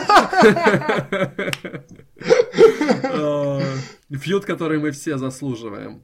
[4.11, 6.03] Фьюд, который мы все заслуживаем.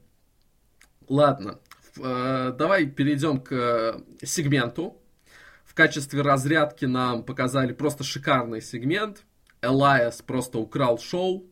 [1.07, 1.59] Ладно,
[1.95, 5.01] давай перейдем к сегменту.
[5.79, 9.23] Качестве разрядки нам показали просто шикарный сегмент.
[9.61, 11.49] Элайас просто украл шоу.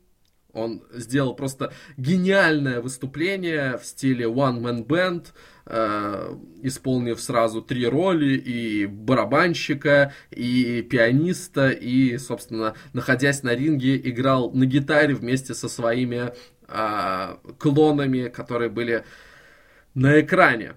[0.52, 5.28] Он сделал просто гениальное выступление в стиле One Man Band,
[5.66, 14.52] э, исполнив сразу три роли, и барабанщика, и пианиста, и, собственно, находясь на ринге, играл
[14.52, 16.34] на гитаре вместе со своими
[16.68, 19.06] э, клонами, которые были
[19.94, 20.74] на экране.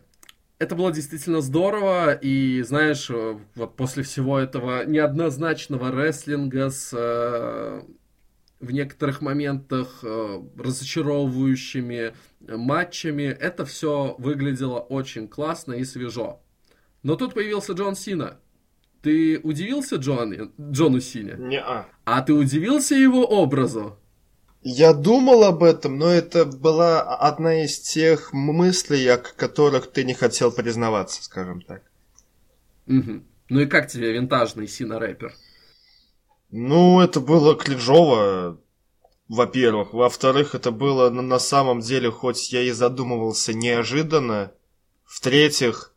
[0.60, 7.80] Это было действительно здорово, и знаешь, э, вот после всего этого неоднозначного рестлинга с э,
[8.60, 16.42] в некоторых моментах э, разочаровывающими матчами, это все выглядело очень классно и свежо.
[17.02, 18.36] Но тут появился Джон Сина.
[19.00, 21.36] Ты удивился Джон, Джону Сине?
[21.38, 21.88] Не-а.
[22.04, 23.98] А ты удивился его образу?
[24.62, 30.12] Я думал об этом, но это была одна из тех мыслей, о которых ты не
[30.12, 31.82] хотел признаваться, скажем так.
[32.86, 33.22] Угу.
[33.48, 35.32] Ну и как тебе винтажный Сина рэпер?
[36.50, 38.60] Ну, это было клежово,
[39.28, 39.94] во-первых.
[39.94, 44.52] Во-вторых, это было на самом деле, хоть я и задумывался неожиданно.
[45.04, 45.94] В-третьих,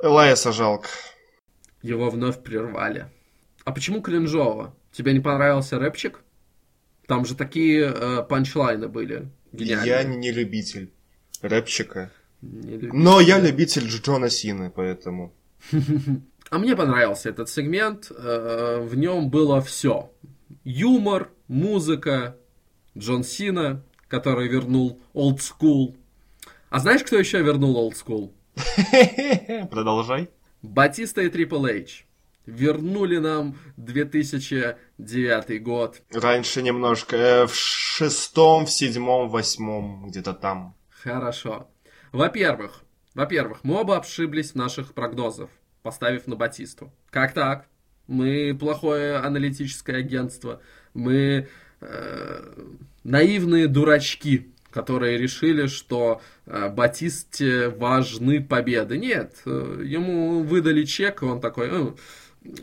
[0.00, 0.88] Элайса жалко.
[1.82, 3.10] Его вновь прервали.
[3.64, 4.76] А почему кринжово?
[4.92, 6.20] Тебе не понравился рэпчик?
[7.06, 9.28] Там же такие э, панчлайны были.
[9.52, 9.86] Гениальные.
[9.86, 10.90] Я не любитель
[11.40, 12.10] рэпчика.
[12.42, 12.90] Не любитель.
[12.92, 15.32] Но я любитель Джона Сины, поэтому.
[16.48, 18.12] А мне понравился этот сегмент.
[18.16, 20.12] Э, в нем было все.
[20.62, 22.36] Юмор, музыка,
[22.96, 25.96] Джон Сина, который вернул Old School.
[26.70, 28.30] А знаешь, кто еще вернул Old School?
[29.70, 30.28] Продолжай.
[30.62, 32.06] Батиста и Трипл Эйч.
[32.46, 33.56] Вернули нам
[34.98, 36.02] 2009 год.
[36.12, 40.74] Раньше немножко, э, в шестом, в седьмом, восьмом, где-то там.
[40.90, 41.68] Хорошо.
[42.12, 42.82] Во-первых,
[43.14, 45.48] во-первых, мы оба обшиблись в наших прогнозах,
[45.82, 46.92] поставив на Батисту.
[47.10, 47.66] Как так?
[48.06, 50.60] Мы плохое аналитическое агентство.
[50.94, 51.48] Мы
[51.80, 52.66] э,
[53.04, 58.98] наивные дурачки, которые решили, что э, Батисте важны победы.
[58.98, 61.92] Нет, э, ему выдали чек, и он такой, э,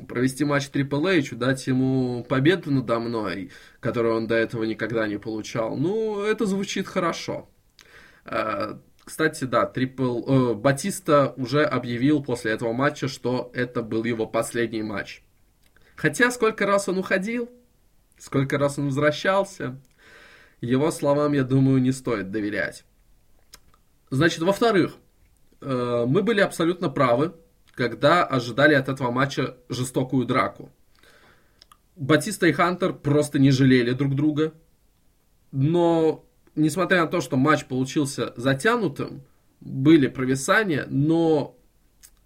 [0.08, 5.18] провести матч Triple H, дать ему победу надо мной, которую он до этого никогда не
[5.18, 5.76] получал.
[5.76, 7.50] Ну, это звучит хорошо.
[8.26, 14.26] Э, кстати, да, Трипл, э, Батиста уже объявил после этого матча, что это был его
[14.26, 15.24] последний матч.
[15.96, 17.50] Хотя сколько раз он уходил,
[18.18, 19.80] сколько раз он возвращался,
[20.62, 22.86] его словам, я думаю, не стоит доверять.
[24.10, 24.96] Значит, во-вторых,
[25.60, 27.34] э, мы были абсолютно правы,
[27.76, 30.72] когда ожидали от этого матча жестокую драку.
[31.96, 34.54] Батиста и Хантер просто не жалели друг друга.
[35.52, 39.24] Но, несмотря на то, что матч получился затянутым,
[39.60, 41.56] были провисания, но...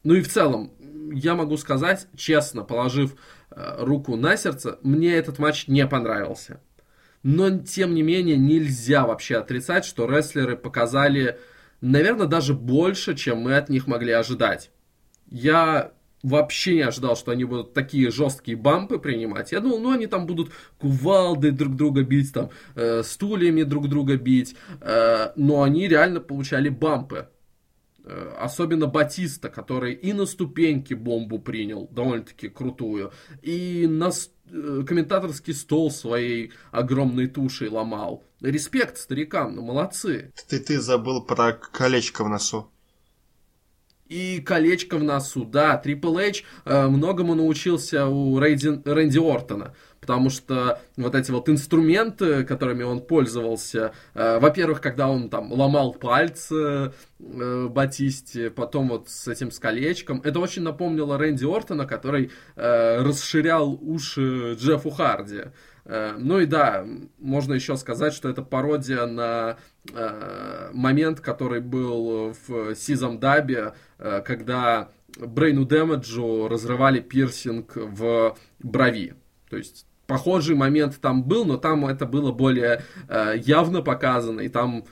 [0.04, 0.72] Ну и в целом,
[1.12, 3.16] я могу сказать, честно, положив
[3.52, 6.62] э, руку на сердце, мне этот матч не понравился.
[7.24, 11.39] Но, тем не менее, нельзя вообще отрицать, что рестлеры показали,
[11.82, 14.72] наверное, даже больше, чем мы от них могли ожидать.
[15.30, 15.92] Я
[16.24, 19.52] вообще не ожидал, что они будут такие жесткие бампы принимать.
[19.52, 24.18] Я думал, ну они там будут кувалды друг друга бить, там э, стульями друг друга
[24.18, 27.30] бить, э, но они реально получали бампы.
[28.04, 33.12] Э, особенно Батиста, который и на ступеньке бомбу принял, довольно-таки крутую,
[33.42, 38.24] и на э, комментаторский стол своей огромной тушей ломал.
[38.42, 40.32] Респект старикам, ну молодцы.
[40.48, 42.72] Ты, ты забыл про колечко в носу
[44.10, 45.45] и колечко в носу.
[45.45, 51.49] Да, Triple H э, многому научился у Рейди, Рэнди Ортона, потому что вот эти вот
[51.49, 59.10] инструменты, которыми он пользовался, э, во-первых, когда он там ломал пальцы э, Батисте, потом вот
[59.10, 65.43] с этим с колечком, это очень напомнило Рэнди Ортона, который э, расширял уши Джеффу Харди.
[65.88, 66.86] Э, ну и да,
[67.18, 69.58] можно еще сказать, что это пародия на
[70.74, 79.16] момент, который был в Сизом Дабе, э, когда Брейну Дэмэджу разрывали пирсинг в брови.
[79.50, 82.84] То есть похожий момент там был, но там это было более
[83.36, 84.86] явно показано, и там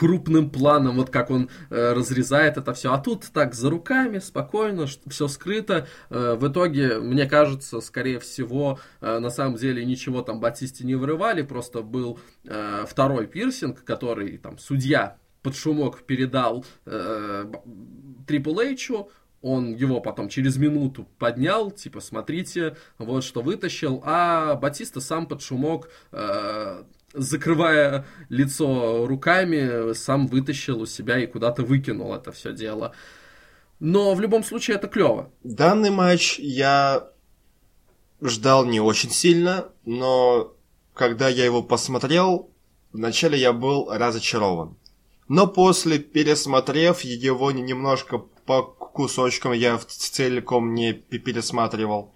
[0.00, 2.90] крупным планом, вот как он э, разрезает это все.
[2.90, 5.86] А тут так за руками, спокойно, все скрыто.
[6.08, 10.94] Э, в итоге, мне кажется, скорее всего, э, на самом деле ничего там Батисте не
[10.94, 16.64] вырывали, просто был э, второй пирсинг, который там судья под шумок передал
[18.26, 19.10] Трипл э, Эйчу,
[19.42, 25.42] он его потом через минуту поднял, типа, смотрите, вот что вытащил, а Батиста сам под
[25.42, 32.94] шумок э, закрывая лицо руками, сам вытащил у себя и куда-то выкинул это все дело.
[33.78, 35.32] Но в любом случае это клево.
[35.42, 37.10] Данный матч я
[38.20, 40.54] ждал не очень сильно, но
[40.94, 42.50] когда я его посмотрел,
[42.92, 44.76] вначале я был разочарован.
[45.28, 52.14] Но после, пересмотрев его немножко по кусочкам, я целиком не пересматривал.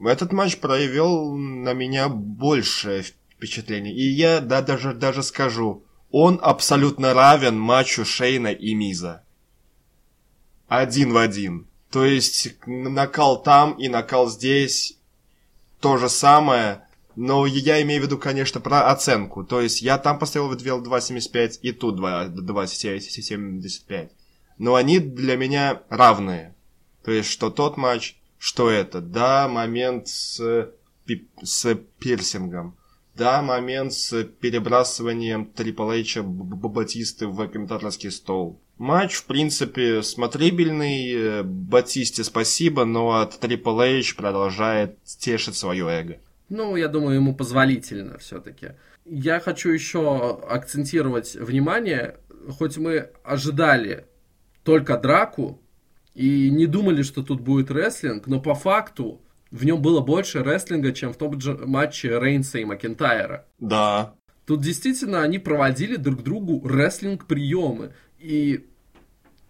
[0.00, 3.04] Этот матч проявил на меня большее
[3.44, 3.94] впечатление.
[3.94, 9.24] И я да, даже, даже скажу, он абсолютно равен матчу Шейна и Миза.
[10.66, 11.66] Один в один.
[11.90, 14.98] То есть накал там и накал здесь
[15.80, 19.44] то же самое, но я имею в виду, конечно, про оценку.
[19.44, 24.10] То есть я там поставил в 2.75 и тут 2.75.
[24.56, 26.54] Но они для меня равные.
[27.04, 29.00] То есть что тот матч, что это.
[29.00, 30.70] Да, момент с,
[31.42, 32.76] с пирсингом
[33.16, 38.60] да, момент с перебрасыванием Трипл Эйча Батисты в комментаторский стол.
[38.78, 41.42] Матч, в принципе, смотрибельный.
[41.44, 46.18] Батисте спасибо, но Трипл Эйч продолжает тешить свое эго.
[46.48, 48.72] Ну, я думаю, ему позволительно все-таки.
[49.04, 52.16] Я хочу еще акцентировать внимание,
[52.58, 54.06] хоть мы ожидали
[54.62, 55.60] только драку
[56.14, 59.20] и не думали, что тут будет рестлинг, но по факту
[59.54, 63.46] в нем было больше рестлинга, чем в том же матче Рейнса и Макентайра.
[63.60, 64.14] Да.
[64.46, 67.92] Тут действительно они проводили друг другу рестлинг-приемы.
[68.18, 68.66] И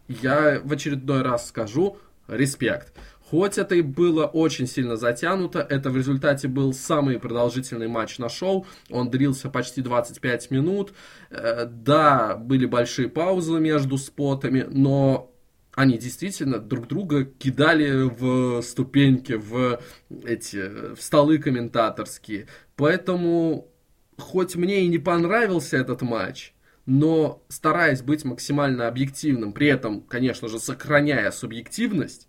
[0.09, 1.97] я в очередной раз скажу
[2.29, 2.93] респект.
[3.31, 8.29] Хоть это и было очень сильно затянуто, это в результате был самый продолжительный матч на
[8.29, 8.67] шоу.
[8.91, 10.93] Он длился почти 25 минут.
[11.31, 15.34] Э, да, были большие паузы между спотами, но
[15.75, 19.81] они действительно друг друга кидали в ступеньки, в
[20.25, 22.47] эти в столы комментаторские.
[22.77, 23.69] Поэтому,
[24.17, 26.55] хоть мне и не понравился этот матч,
[26.87, 32.29] но стараясь быть максимально объективным, при этом, конечно же, сохраняя субъективность,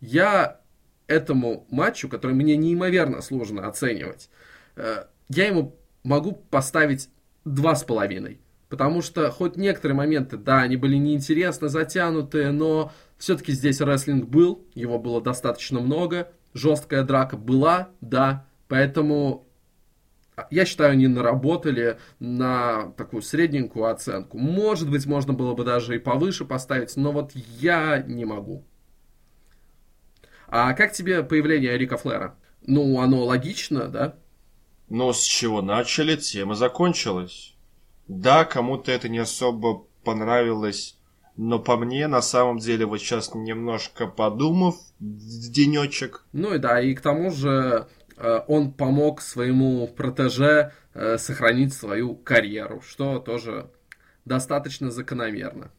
[0.00, 0.60] я
[1.06, 4.28] этому матчу, который мне неимоверно сложно оценивать,
[4.76, 7.08] э, я ему могу поставить
[7.44, 8.40] два с половиной.
[8.68, 14.66] Потому что хоть некоторые моменты, да, они были неинтересно затянутые, но все-таки здесь рестлинг был,
[14.74, 19.46] его было достаточно много, жесткая драка была, да, поэтому
[20.50, 24.36] я считаю, они наработали на такую средненькую оценку.
[24.36, 28.64] Может быть, можно было бы даже и повыше поставить, но вот я не могу.
[30.48, 32.36] А как тебе появление Рика Флера?
[32.62, 34.16] Ну, оно логично, да?
[34.88, 37.55] Но с чего начали, тема закончилась.
[38.08, 40.98] Да, кому-то это не особо понравилось,
[41.36, 46.24] но по мне, на самом деле, вот сейчас немножко подумав, денечек.
[46.32, 52.14] Ну и да, и к тому же э, он помог своему протеже э, сохранить свою
[52.14, 53.70] карьеру, что тоже
[54.24, 55.70] достаточно закономерно.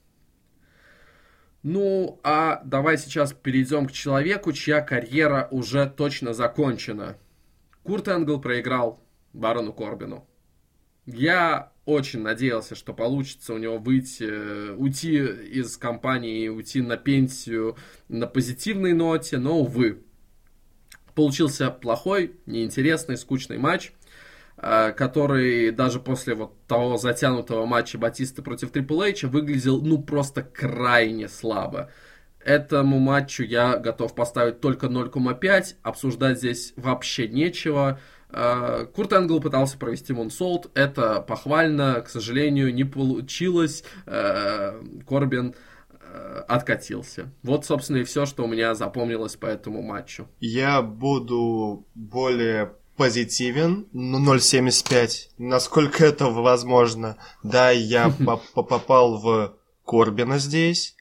[1.63, 7.17] Ну, а давай сейчас перейдем к человеку, чья карьера уже точно закончена.
[7.84, 8.99] Курт Энгл проиграл
[9.34, 10.28] Барону Корбину.
[11.05, 17.77] Я очень надеялся, что получится у него выйти, э, уйти из компании уйти на пенсию
[18.09, 20.03] на позитивной ноте, но, увы.
[21.15, 23.93] Получился плохой, неинтересный, скучный матч,
[24.57, 30.43] э, который даже после вот того затянутого матча Батисты против Трипл Эйча выглядел, ну, просто
[30.43, 31.89] крайне слабо.
[32.43, 37.99] Этому матчу я готов поставить только 0,5, обсуждать здесь вообще нечего.
[38.30, 43.84] Э, Курт Энгл пытался провести Мунсолт, это похвально, к сожалению, не получилось.
[44.05, 45.55] Э, Корбин
[45.91, 47.32] э, откатился.
[47.43, 50.28] Вот, собственно, и все, что у меня запомнилось по этому матчу.
[50.39, 57.17] Я буду более позитивен, ну 0.75, насколько это возможно.
[57.43, 58.11] Да, я
[58.53, 60.97] попал в Корбина здесь,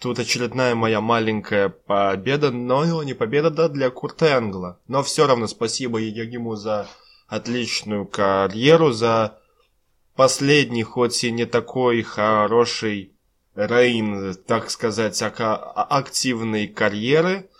[0.00, 4.80] Тут очередная моя маленькая победа, но не победа да, для Курта Энгла.
[4.88, 6.88] Но все равно спасибо ему за
[7.28, 9.38] отличную карьеру, за
[10.16, 13.12] последний, хоть и не такой хороший
[13.54, 17.50] рейн, так сказать, активной карьеры.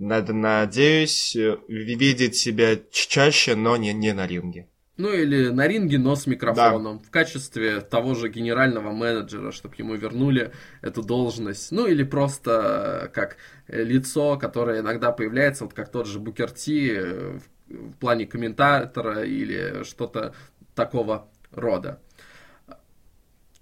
[0.00, 1.36] Надеюсь
[1.68, 4.68] видеть себя чаще, но не, не на ринге.
[4.96, 6.98] Ну или на ринге, но с микрофоном.
[6.98, 7.04] Да.
[7.04, 11.70] В качестве того же генерального менеджера, чтобы ему вернули эту должность.
[11.70, 13.36] Ну или просто как
[13.68, 17.38] лицо, которое иногда появляется, вот как тот же Букерти э,
[17.68, 20.34] в, плане комментатора или что-то
[20.74, 22.00] такого рода.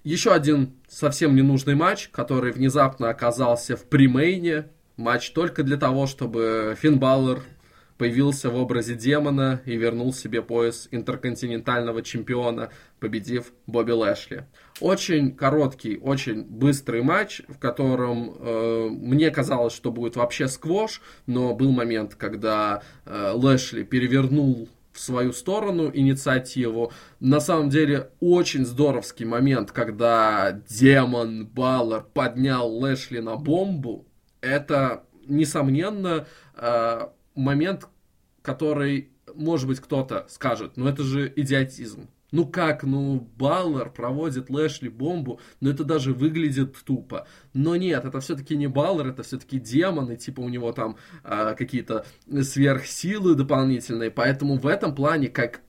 [0.05, 4.69] Еще один совсем ненужный матч, который внезапно оказался в примейне.
[4.97, 7.43] Матч только для того, чтобы Финн Баллер
[7.99, 12.71] появился в образе демона и вернул себе пояс интерконтинентального чемпиона,
[13.01, 14.47] победив Бобби Лэшли.
[14.81, 21.55] Очень короткий, очень быстрый матч, в котором э, мне казалось, что будет вообще сквош, но
[21.55, 26.93] был момент, когда э, Лэшли перевернул в свою сторону инициативу.
[27.21, 34.07] На самом деле очень здоровский момент, когда демон Баллар поднял Лэшли на бомбу.
[34.41, 36.27] Это, несомненно,
[37.35, 37.89] момент,
[38.43, 42.09] который, может быть, кто-то скажет, ну это же идиотизм.
[42.35, 47.29] Ну как, ну Баллар проводит Лэшли бомбу, но это даже выглядит тупо.
[47.53, 51.55] Но нет, это все-таки не Баллар, это все-таки демон, и типа у него там э,
[51.57, 52.05] какие-то
[52.43, 54.11] сверхсилы дополнительные.
[54.11, 55.61] Поэтому в этом плане, как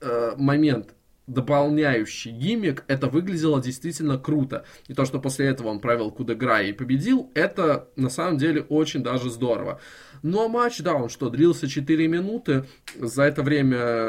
[0.00, 0.96] э, момент
[1.28, 4.64] дополняющий гиммик, это выглядело действительно круто.
[4.88, 9.02] И то, что после этого он провел Кудегра и победил, это на самом деле очень
[9.02, 9.80] даже здорово.
[10.22, 12.64] Ну а матч, да, он что, длился 4 минуты.
[12.98, 14.08] За это время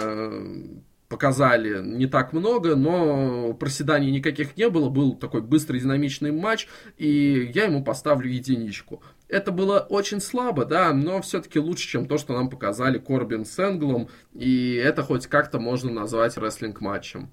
[1.09, 4.89] показали не так много, но проседаний никаких не было.
[4.89, 6.67] Был такой быстрый динамичный матч,
[6.97, 9.03] и я ему поставлю единичку.
[9.29, 13.59] Это было очень слабо, да, но все-таки лучше, чем то, что нам показали Корбин с
[13.59, 17.29] Энглом, и это хоть как-то можно назвать рестлинг-матчем.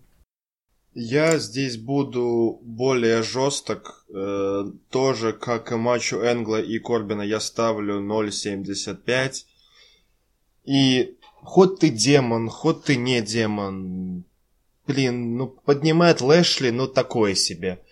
[0.93, 4.07] Я здесь буду более жесток.
[4.15, 9.45] Э, тоже, как и матчу Энгла и Корбина, я ставлю 0.75.
[10.65, 14.25] И хоть ты демон, хоть ты не демон,
[14.87, 17.83] блин, ну, поднимает Лэшли, ну, такое себе.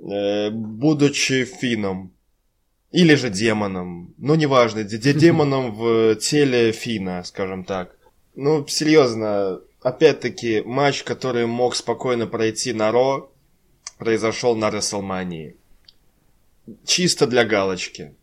[0.00, 2.12] Э, будучи фином.
[2.92, 4.14] Или же демоном.
[4.18, 7.96] Ну, неважно, демоном в теле Фина, скажем так.
[8.34, 13.32] Ну, серьезно, опять-таки, матч, который мог спокойно пройти на Ро,
[13.98, 15.56] произошел на Расселмании.
[16.84, 18.14] Чисто для галочки.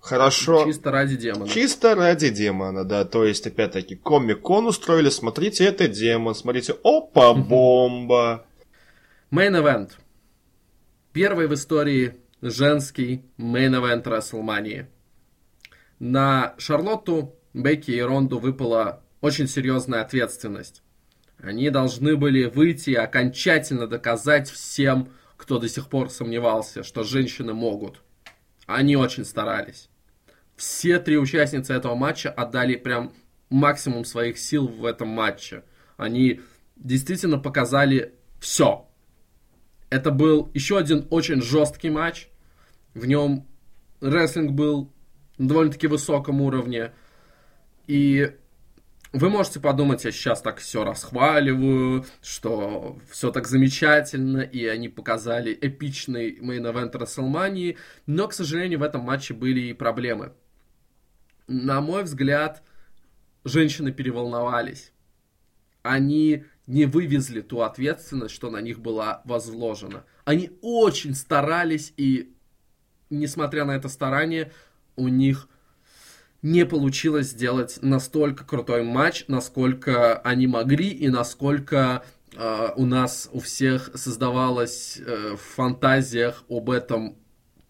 [0.00, 0.64] Хорошо.
[0.64, 1.48] Чисто ради демона.
[1.48, 3.04] Чисто ради демона, да.
[3.04, 5.10] То есть, опять-таки, комик-кон устроили.
[5.10, 6.34] Смотрите, это демон.
[6.34, 8.46] Смотрите, опа, бомба.
[9.30, 9.90] Main event.
[11.12, 14.86] Первый в истории женский event WrestleMania.
[15.98, 20.82] На Шарлотту, Бекки и Ронду выпала очень серьезная ответственность.
[21.38, 27.54] Они должны были выйти и окончательно доказать всем, кто до сих пор сомневался, что женщины
[27.54, 28.02] могут.
[28.66, 29.88] Они очень старались
[30.58, 33.14] все три участницы этого матча отдали прям
[33.48, 35.62] максимум своих сил в этом матче.
[35.96, 36.40] Они
[36.76, 38.87] действительно показали все.
[39.90, 42.28] Это был еще один очень жесткий матч.
[42.94, 43.46] В нем
[44.00, 44.92] рестлинг был
[45.38, 46.92] на довольно-таки высоком уровне.
[47.86, 48.32] И
[49.12, 55.56] вы можете подумать, я сейчас так все расхваливаю, что все так замечательно, и они показали
[55.58, 60.32] эпичный мейн-эвент WrestleMania, но, к сожалению, в этом матче были и проблемы
[61.48, 62.62] на мой взгляд,
[63.44, 64.92] женщины переволновались.
[65.82, 70.04] Они не вывезли ту ответственность, что на них была возложена.
[70.26, 72.34] Они очень старались, и
[73.08, 74.52] несмотря на это старание,
[74.94, 75.48] у них
[76.42, 82.04] не получилось сделать настолько крутой матч, насколько они могли и насколько
[82.36, 87.16] э, у нас у всех создавалось э, в фантазиях об этом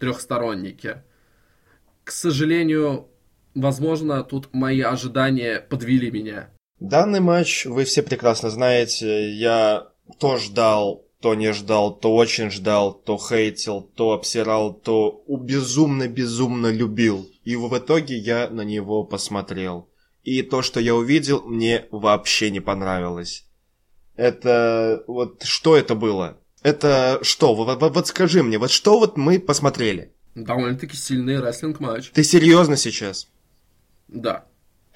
[0.00, 1.04] трехстороннике.
[2.02, 3.08] К сожалению,
[3.54, 6.50] возможно, тут мои ожидания подвели меня.
[6.80, 9.32] Данный матч вы все прекрасно знаете.
[9.32, 9.88] Я
[10.18, 17.28] то ждал, то не ждал, то очень ждал, то хейтил, то обсирал, то безумно-безумно любил.
[17.44, 19.88] И в итоге я на него посмотрел.
[20.22, 23.46] И то, что я увидел, мне вообще не понравилось.
[24.16, 25.02] Это...
[25.06, 26.38] Вот что это было?
[26.62, 27.54] Это что?
[27.54, 30.12] Вот, вот, вот скажи мне, вот что вот мы посмотрели?
[30.34, 32.10] Довольно-таки сильный рестлинг-матч.
[32.10, 33.28] Ты серьезно сейчас?
[34.08, 34.47] Да.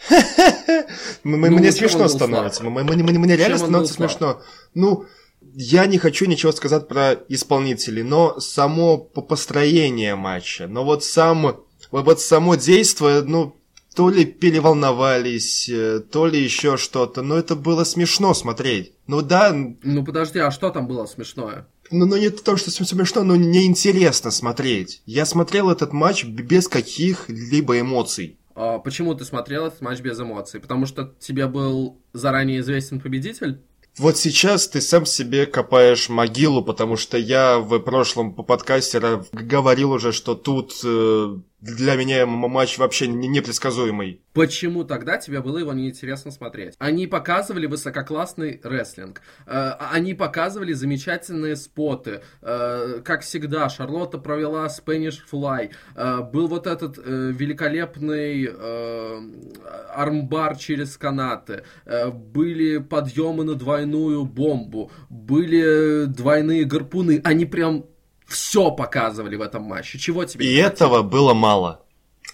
[1.24, 2.64] Ну, мне смешно становится.
[2.64, 4.42] Мне реально становится смешно.
[4.74, 5.06] Ну,
[5.54, 11.56] я не хочу ничего сказать про исполнителей, но само построение матча, но вот сам,
[11.90, 13.56] вот само действие, ну,
[13.94, 18.92] то ли переволновались, э, то ли еще что-то, но это было смешно смотреть.
[19.06, 19.52] Ну да.
[19.52, 21.66] Ну подожди, а что там было смешное?
[21.90, 25.02] Ну, ну не то, что смешно, но неинтересно смотреть.
[25.04, 28.38] Я смотрел этот матч без каких-либо эмоций.
[28.54, 30.60] А почему ты смотрел этот матч без эмоций?
[30.60, 33.60] Потому что тебе был заранее известен победитель?
[33.98, 39.00] Вот сейчас ты сам себе копаешь могилу, потому что я в прошлом по подкасте
[39.32, 44.20] говорил уже, что тут э, для меня матч вообще непредсказуемый.
[44.32, 46.74] Почему тогда тебе было его неинтересно смотреть?
[46.78, 49.22] Они показывали высококлассный рестлинг.
[49.46, 52.22] Э, они показывали замечательные споты.
[52.40, 55.70] Э, как всегда, Шарлотта провела Spanish Fly.
[55.94, 58.50] Э, был вот этот великолепный
[59.94, 61.62] армбар через канаты.
[62.12, 64.90] Были подъемы на двойную бомбу.
[65.08, 67.20] Были двойные гарпуны.
[67.22, 67.84] Они прям
[68.32, 69.98] все показывали в этом матче.
[69.98, 70.46] Чего тебе?
[70.46, 71.82] И этого было мало.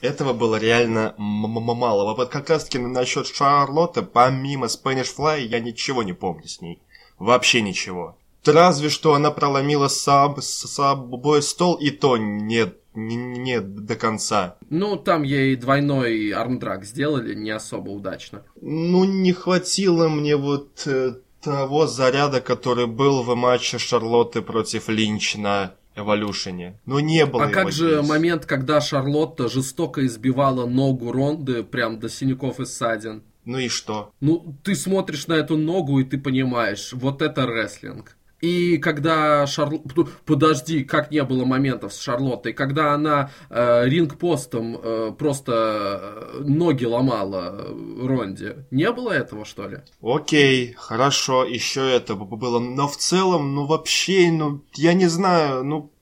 [0.01, 2.15] Этого было реально мало.
[2.15, 6.81] Вот как раз таки насчет Шарлотты, помимо Spanish Fly, я ничего не помню с ней.
[7.19, 8.17] Вообще ничего.
[8.45, 14.57] Разве что она проломила сам, собой стол, и то нет, не, не до конца.
[14.71, 18.43] Ну, там ей двойной армдраг сделали не особо удачно.
[18.61, 25.35] Ну, не хватило мне вот э, того заряда, который был в матче Шарлотты против Линч
[25.37, 26.79] на Эволюшене.
[26.87, 28.09] Но не было А как же здесь.
[28.09, 33.23] момент, когда Шарлотта жестоко избивала ногу Ронды прям до синяков и ссадин?
[33.45, 34.13] Ну и что?
[34.21, 38.18] Ну, ты смотришь на эту ногу и ты понимаешь, вот это рестлинг.
[38.41, 39.83] И когда Шарлот...
[40.25, 46.85] Подожди, как не было моментов с Шарлоттой, когда она э, ринг-постом э, просто э, ноги
[46.85, 47.67] ломала
[48.01, 48.67] Ронде.
[48.71, 49.79] Не было этого, что ли?
[50.01, 52.61] Окей, хорошо, еще это было.
[52.61, 55.93] Но в целом, ну вообще, ну, я не знаю, ну,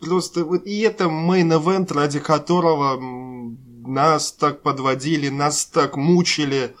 [0.00, 3.00] просто вот и это мейн-эвент, ради которого
[3.86, 6.74] нас так подводили, нас так мучили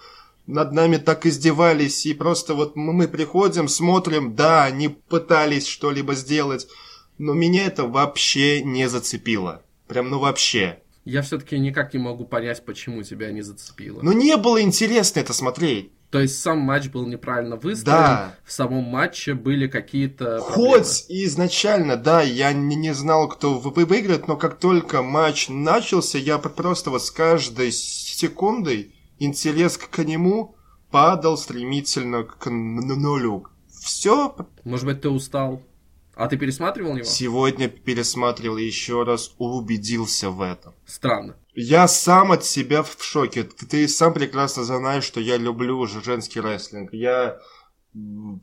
[0.46, 6.66] над нами так издевались, и просто вот мы приходим, смотрим, да, они пытались что-либо сделать,
[7.18, 9.62] но меня это вообще не зацепило.
[9.86, 10.80] Прям, ну вообще.
[11.04, 14.00] Я все-таки никак не могу понять, почему тебя не зацепило.
[14.02, 15.92] Ну не было интересно это смотреть.
[16.10, 18.34] То есть сам матч был неправильно выстроен, да.
[18.44, 21.24] в самом матче были какие-то Хоть проблемы.
[21.24, 26.90] изначально, да, я не, не знал, кто выиграет, но как только матч начался, я просто
[26.90, 30.56] вот с каждой секундой интерес к нему
[30.90, 33.46] падал стремительно к нулю.
[33.68, 34.34] Все.
[34.64, 35.62] Может быть, ты устал?
[36.14, 37.04] А ты пересматривал его?
[37.04, 40.74] Сегодня пересматривал еще раз, убедился в этом.
[40.84, 41.36] Странно.
[41.54, 43.44] Я сам от себя в шоке.
[43.44, 46.92] Ты сам прекрасно знаешь, что я люблю женский рестлинг.
[46.92, 47.38] Я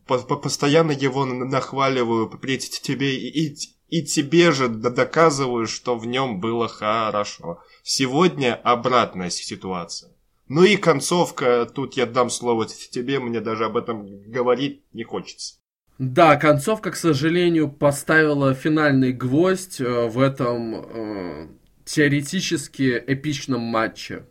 [0.08, 3.56] по -по постоянно его нахваливаю при тебе и,
[3.90, 7.62] и тебе же доказываю, что в нем было хорошо.
[7.84, 10.17] Сегодня обратная ситуация.
[10.50, 15.56] Ну и концовка, тут я дам слово тебе, мне даже об этом говорить не хочется.
[16.00, 21.48] Да, концовка, к сожалению, поставила финальный гвоздь э, в этом э,
[21.86, 24.26] теоретически эпичном матче.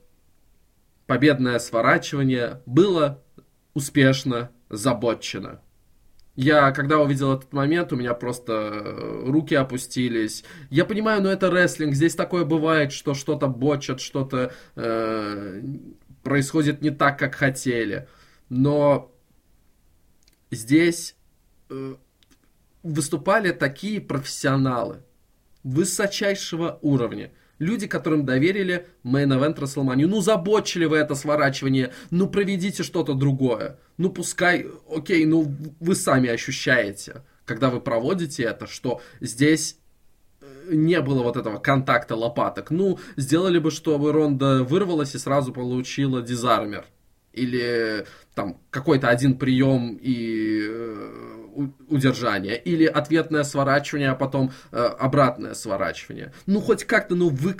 [1.06, 3.22] Победное сворачивание было
[3.74, 5.60] успешно заботчено.
[6.36, 10.44] Я, когда увидел этот момент, у меня просто э, руки опустились.
[10.68, 15.62] Я понимаю, но это рестлинг, здесь такое бывает, что что-то бочат, что-то э,
[16.26, 18.08] происходит не так, как хотели.
[18.48, 19.12] Но
[20.50, 21.14] здесь
[21.70, 21.94] э,
[22.82, 25.04] выступали такие профессионалы
[25.62, 27.30] высочайшего уровня.
[27.60, 30.06] Люди, которым доверили main event WrestleMania.
[30.06, 33.78] Ну, за botch или это сворачивание, ну, проведите что-то другое.
[33.96, 39.78] Ну, пускай, окей, ну, вы сами ощущаете, когда вы проводите это, что здесь
[40.68, 42.70] не было вот этого контакта лопаток.
[42.70, 46.84] Ну, сделали бы, чтобы Ронда вырвалась и сразу получила Dis-arm-her.
[47.32, 52.58] Или там какой-то один прием и э, удержание.
[52.58, 56.32] Или ответное сворачивание, а потом э, обратное сворачивание.
[56.46, 57.56] Ну, хоть как-то, ну, вы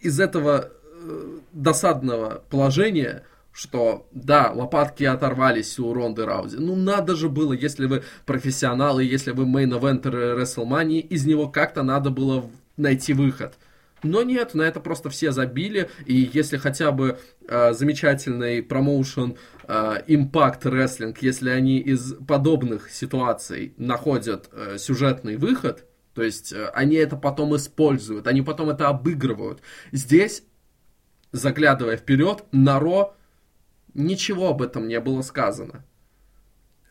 [0.00, 0.70] из этого
[1.02, 6.56] э, досадного положения что да, лопатки оторвались у Ронды Раузи.
[6.56, 12.10] Ну надо же было, если вы профессионалы, если вы мейн-эвентеры WrestleMania, из него как-то надо
[12.10, 13.58] было найти выход.
[14.02, 19.36] Но нет, на это просто все забили, и если хотя бы э, замечательный промоушен
[19.68, 26.68] э, Impact Wrestling, если они из подобных ситуаций находят э, сюжетный выход, то есть э,
[26.72, 29.60] они это потом используют, они потом это обыгрывают.
[29.92, 30.44] Здесь,
[31.32, 33.14] заглядывая вперед, Наро
[34.00, 35.84] Ничего об этом не было сказано.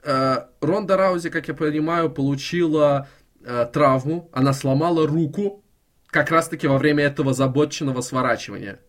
[0.03, 3.07] Э, Ронда Раузи, как я понимаю, получила
[3.43, 4.29] э, травму.
[4.31, 5.63] Она сломала руку
[6.07, 8.79] как раз-таки во время этого за botch енного сворачивания.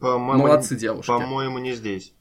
[0.00, 1.08] Молодцы девушки.
[1.08, 2.14] По-моему, не здесь.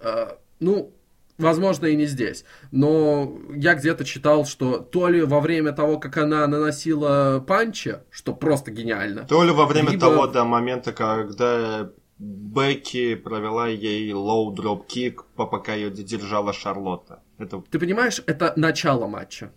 [0.00, 0.94] Э, ну,
[1.38, 2.44] возможно, и не здесь.
[2.70, 7.98] Но я где-то читал, что то ли во время того, как она наносила punch и,
[8.10, 9.26] что просто гениально.
[9.26, 10.00] То ли во время либо...
[10.00, 17.22] того, до момента, когда Бекки провела ей low dropkick, пока ее держала Шарлотта.
[17.38, 17.62] Это...
[17.70, 19.52] Ты понимаешь, это начало матча.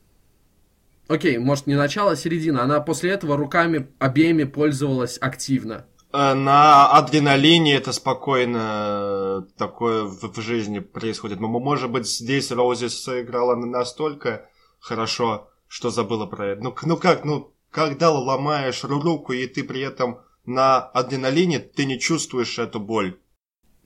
[1.07, 2.61] Окей, может не начало, а середина.
[2.64, 5.88] Она после этого руками обеими пользовалась активно.
[6.11, 11.40] Э, на адреналине это спокойно э, такое в, в жизни происходит.
[11.40, 14.49] Может быть, здесь Роузи сыграла настолько
[14.80, 16.61] хорошо, что забыла про это.
[16.61, 21.99] Ну, ну как, ну, когда ломаешь руку, и ты при этом на адреналине ты не
[21.99, 23.17] чувствуешь эту боль.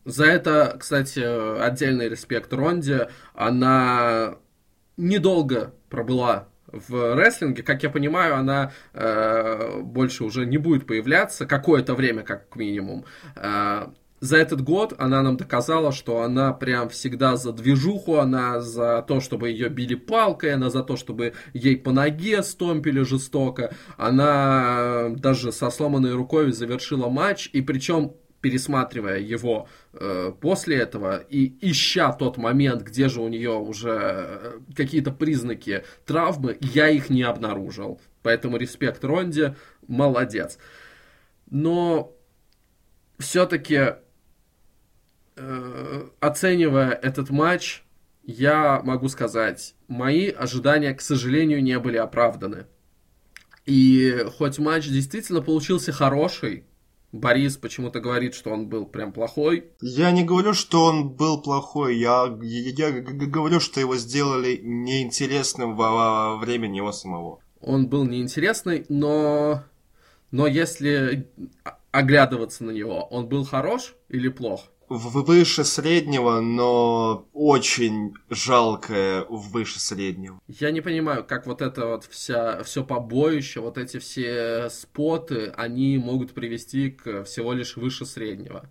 [0.06, 1.20] За это, кстати,
[1.60, 3.10] отдельный респект Ронде.
[3.34, 4.36] Она
[4.98, 7.64] недолго пробыла в рестлинге.
[7.64, 13.06] Как я понимаю, она э, больше уже не будет появляться какое-то время, как минимум.
[13.36, 13.88] Э,
[14.24, 19.20] за этот год она нам доказала, что она прям всегда за движуху, она за то,
[19.20, 23.76] чтобы ее били палкой, она за то, чтобы ей по ноге стомпили жестоко.
[23.98, 31.58] Она даже со сломанной рукой завершила матч, и причем пересматривая его э, после этого и
[31.60, 37.24] ища тот момент, где же у нее уже э, какие-то признаки травмы, я их не
[37.24, 38.00] обнаружил.
[38.22, 40.60] Поэтому респект Ронде, молодец.
[41.50, 42.16] Но
[43.20, 44.03] все-таки э,
[46.20, 47.84] оценивая этот матч,
[48.24, 52.68] я могу сказать, мои ожидания, к сожалению, не были оправданы.
[53.66, 56.66] И хоть матч действительно получился хороший,
[57.14, 59.72] Борис почему-то говорит, что он был прям плохой.
[59.82, 61.96] Я не говорю, что он был плохой.
[61.96, 67.40] Я, я, я говорю, что его сделали неинтересным во время него самого.
[67.62, 69.64] Он был неинтересный, но,
[70.32, 71.30] но если
[71.92, 74.73] оглядываться на него, он был хорош или плох?
[74.90, 80.40] Выше среднего, но очень жалкое выше среднего.
[80.48, 85.98] Я не понимаю, как вот это вот вся, все побоище, вот эти все споты, они
[85.98, 88.70] могут привести к всего лишь выше среднего.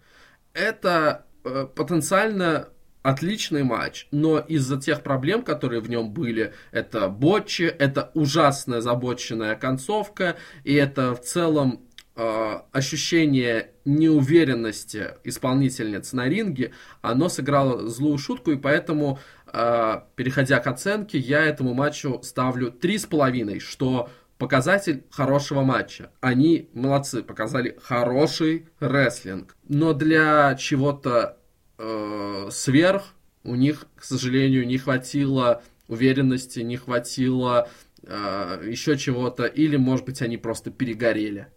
[0.52, 2.68] Это э, потенциально
[3.02, 9.56] отличный матч, но из-за тех проблем, которые в нем были, это ботчи, это ужасная забоченная
[9.56, 11.80] концовка, и это в целом
[12.14, 19.18] ощущение неуверенности исполнительниц на ринге, оно сыграло злую шутку, и поэтому,
[19.52, 26.10] э, переходя к оценке, я этому матчу ставлю 3,5, что показатель хорошего матча.
[26.20, 29.56] Они молодцы, показали хороший рестлинг.
[29.68, 31.38] Но для чего-то
[31.78, 33.14] э, сверх
[33.44, 37.68] у них, к сожалению, не хватило уверенности, не хватило
[38.02, 41.48] э, еще чего-то, или, может быть, они просто перегорели.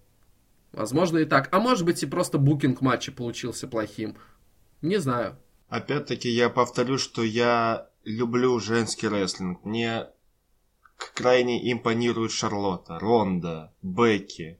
[0.76, 1.47] Возможно и так.
[1.53, 4.18] А может быть и просто букинг матча получился плохим.
[4.81, 5.38] Не знаю.
[5.69, 9.64] Опять-таки я повторю, что я люблю женский рестлинг.
[9.64, 10.07] Мне
[11.14, 14.60] крайне импонирует Шарлотта, Ронда, Бекки.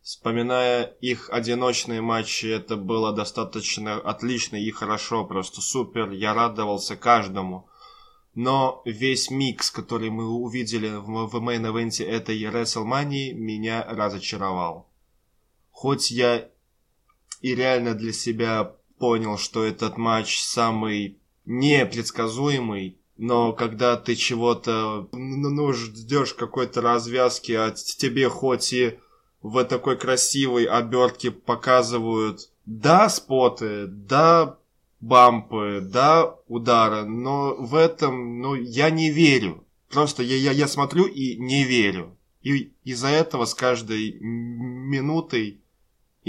[0.00, 6.10] Вспоминая их одиночные матчи, это было достаточно отлично и хорошо, просто супер.
[6.10, 7.68] Я радовался каждому.
[8.34, 14.89] Но весь микс, который мы увидели в, в мейн-эвенте этой WrestleMania, меня разочаровал
[15.80, 16.50] хоть я
[17.40, 25.72] и реально для себя понял, что этот матч самый непредсказуемый, но когда ты чего-то, ну,
[25.72, 28.98] ждешь какой-то развязки, а тебе хоть и
[29.40, 34.58] в такой красивой обертке показывают да споты, да
[35.00, 39.64] бампы, да удары, но в этом, ну, я не верю.
[39.88, 42.18] Просто я, я, я смотрю и не верю.
[42.42, 45.59] И из-за этого с каждой минутой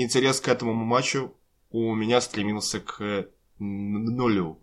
[0.03, 1.35] интерес к этому матчу
[1.71, 3.27] у меня стремился к
[3.59, 4.59] нулю.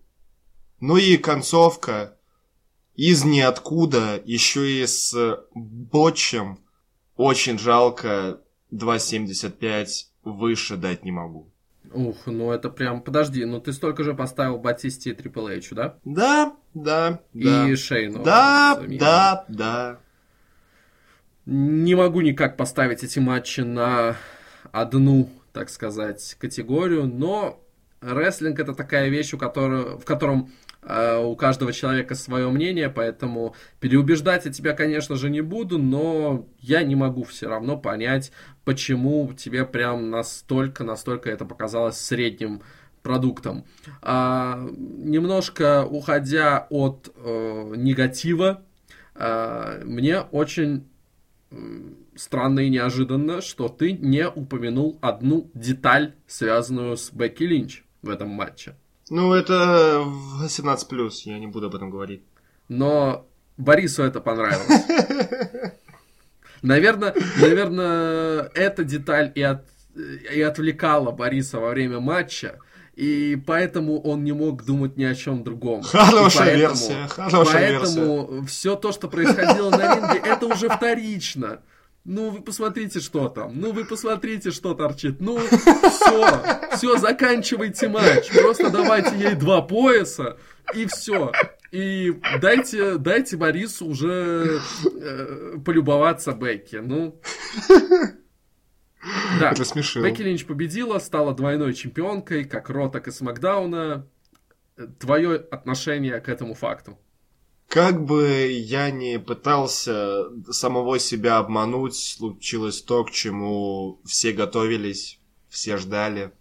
[0.81, 2.17] Ну и концовка
[2.95, 5.15] из ниоткуда, еще и с
[5.55, 6.59] ботчем.
[7.17, 8.41] Очень жалко,
[8.73, 9.87] 2.75
[10.25, 11.51] выше дать не могу.
[11.93, 15.99] Ух, ну это прям, подожди, ну ты столько же поставил Батисте и Трипл Эйчу, да?
[16.05, 17.69] Да, да, да.
[17.69, 18.23] И Шейну.
[18.23, 20.01] Да, да, да.
[21.47, 24.17] Не могу никак поставить эти матчи на
[24.73, 27.61] одну, так сказать, категорию, но
[28.01, 30.51] рестлинг это такая вещь, у которой, в котором
[30.83, 36.47] э, у каждого человека свое мнение, поэтому переубеждать я тебя, конечно же, не буду, но
[36.61, 38.33] я не могу все равно понять,
[38.65, 42.63] почему тебе прям настолько, настолько это показалось средним
[43.03, 43.65] продуктом.
[44.03, 48.63] А, немножко уходя от э, негатива,
[49.15, 50.87] э, мне очень
[52.19, 58.29] странно и неожиданно, что ты не упомянул одну деталь, связанную с Бекки Линч в этом
[58.29, 58.75] матче.
[59.11, 60.05] Ну, это
[60.43, 62.23] 18+, я не буду об этом говорить.
[62.69, 63.27] Но
[63.57, 64.85] Борису это понравилось.
[66.61, 69.65] Наверное, наверное, эта деталь и, от,
[69.95, 72.59] и отвлекала Бориса во время матча,
[72.97, 75.83] и поэтому он не мог думать ни о чем другом.
[75.83, 78.47] Хорошая поэтому, версия, хорошая поэтому версия.
[78.47, 81.61] все то, что происходило на ринге, это уже вторично.
[82.11, 83.61] Ну, вы посмотрите, что там.
[83.61, 85.21] Ну, вы посмотрите, что торчит.
[85.21, 86.43] Ну, все.
[86.75, 88.31] Все, заканчивайте матч.
[88.31, 90.39] Просто давайте ей два пояса,
[90.75, 91.33] и все.
[91.71, 94.59] И дайте, дайте Борису уже
[94.91, 96.77] э, полюбоваться Бекки.
[96.77, 97.21] Ну,
[99.39, 100.03] да, Рассмешил.
[100.03, 104.07] Бекки Линч победила, стала двойной чемпионкой, как Ро, так и Смакдауна.
[104.99, 106.99] Твое отношение к этому факту?
[107.69, 115.21] Как бы я ни пытался самого себя обмануть, случилось то, к чему все готовились,
[115.51, 116.33] все ждали.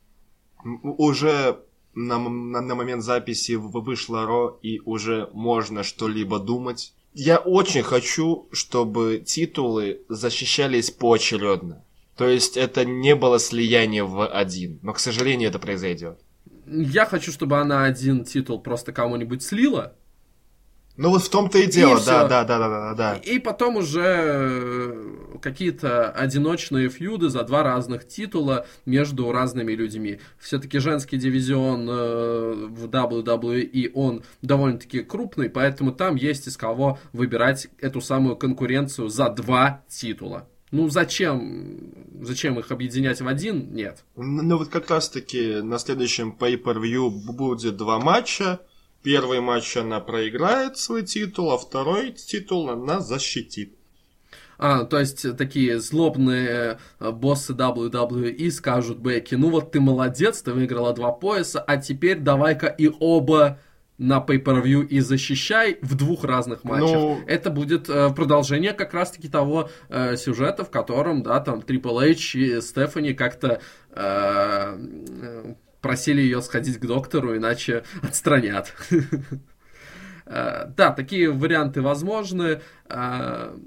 [0.64, 1.60] Уже
[1.94, 6.94] на, на, на момент записи вышло Ро, и уже можно что-либо думать.
[7.14, 11.84] Я очень хочу, чтобы титулы защищались поочередно.
[12.16, 16.20] То есть это не было слияние в один, но, к сожалению, это произойдет.
[16.66, 19.97] Я хочу, чтобы она один титул просто кому-нибудь слила,
[20.98, 23.16] ну вот в том-то и дело, и да, да, да, да, да, да.
[23.18, 30.20] И потом уже э, какие-то одиночные фьюды за два разных титула между разными людьми.
[30.40, 37.68] Все-таки женский дивизион э, в WWE, он довольно-таки крупный, поэтому там есть из кого выбирать
[37.80, 40.48] эту самую конкуренцию за два титула.
[40.72, 41.94] Ну зачем?
[42.22, 43.74] Зачем их объединять в один?
[43.74, 44.04] Нет.
[44.16, 48.60] Ну вот как раз таки на следующем pay-per-view будет два матча.
[49.08, 53.74] Первый матч она проиграет свой титул, а второй титул она защитит.
[54.58, 60.52] А, то есть такие злобные э, боссы WWE скажут Бекки, ну вот ты молодец, ты
[60.52, 63.60] выиграла два пояса, а теперь давай-ка и оба
[63.98, 66.92] на pay-per-view и защищай в двух разных матчах.
[66.92, 67.22] Ну...
[67.28, 72.36] Это будет э, продолжение как раз-таки того э, сюжета, в котором, да, там Triple H
[72.36, 73.62] и Стефани как-то
[73.92, 78.74] э, просили ее сходить к доктору, иначе отстранят.
[80.30, 82.60] Э, да, такие варианты возможны.
[82.90, 83.58] Э,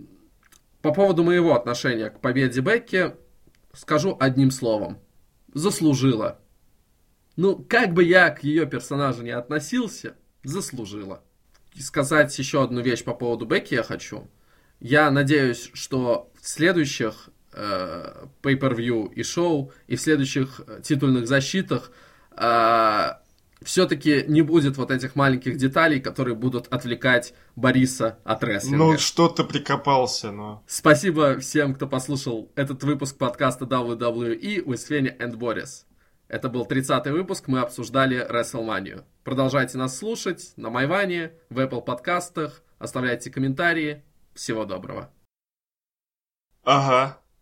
[0.82, 3.14] по поводу моего отношения к победе Бекки
[3.72, 4.98] скажу одним словом.
[5.54, 6.38] Заслужила.
[7.36, 11.24] Ну, как бы я к ее персонажу не относился, заслужила.
[11.74, 14.28] И сказать еще одну вещь по поводу Бекки я хочу.
[14.80, 21.90] Я надеюсь, что в следующих э, pay-per-view и шоу, и в следующих э, титульных защитах
[22.36, 23.09] э,
[23.62, 28.78] все-таки не будет вот этих маленьких деталей, которые будут отвлекать Бориса от рестлинга.
[28.78, 30.62] Ну, что-то прикопался, но...
[30.66, 35.85] Спасибо всем, кто послушал этот выпуск подкаста WWE with Феня and Boris.
[36.28, 39.05] Это был 30-й выпуск, мы обсуждали WrestleMania.
[39.24, 44.05] Продолжайте нас слушать на Майване, в Apple подкастах, оставляйте комментарии.
[44.32, 45.10] Всего доброго.
[46.62, 47.19] Ага.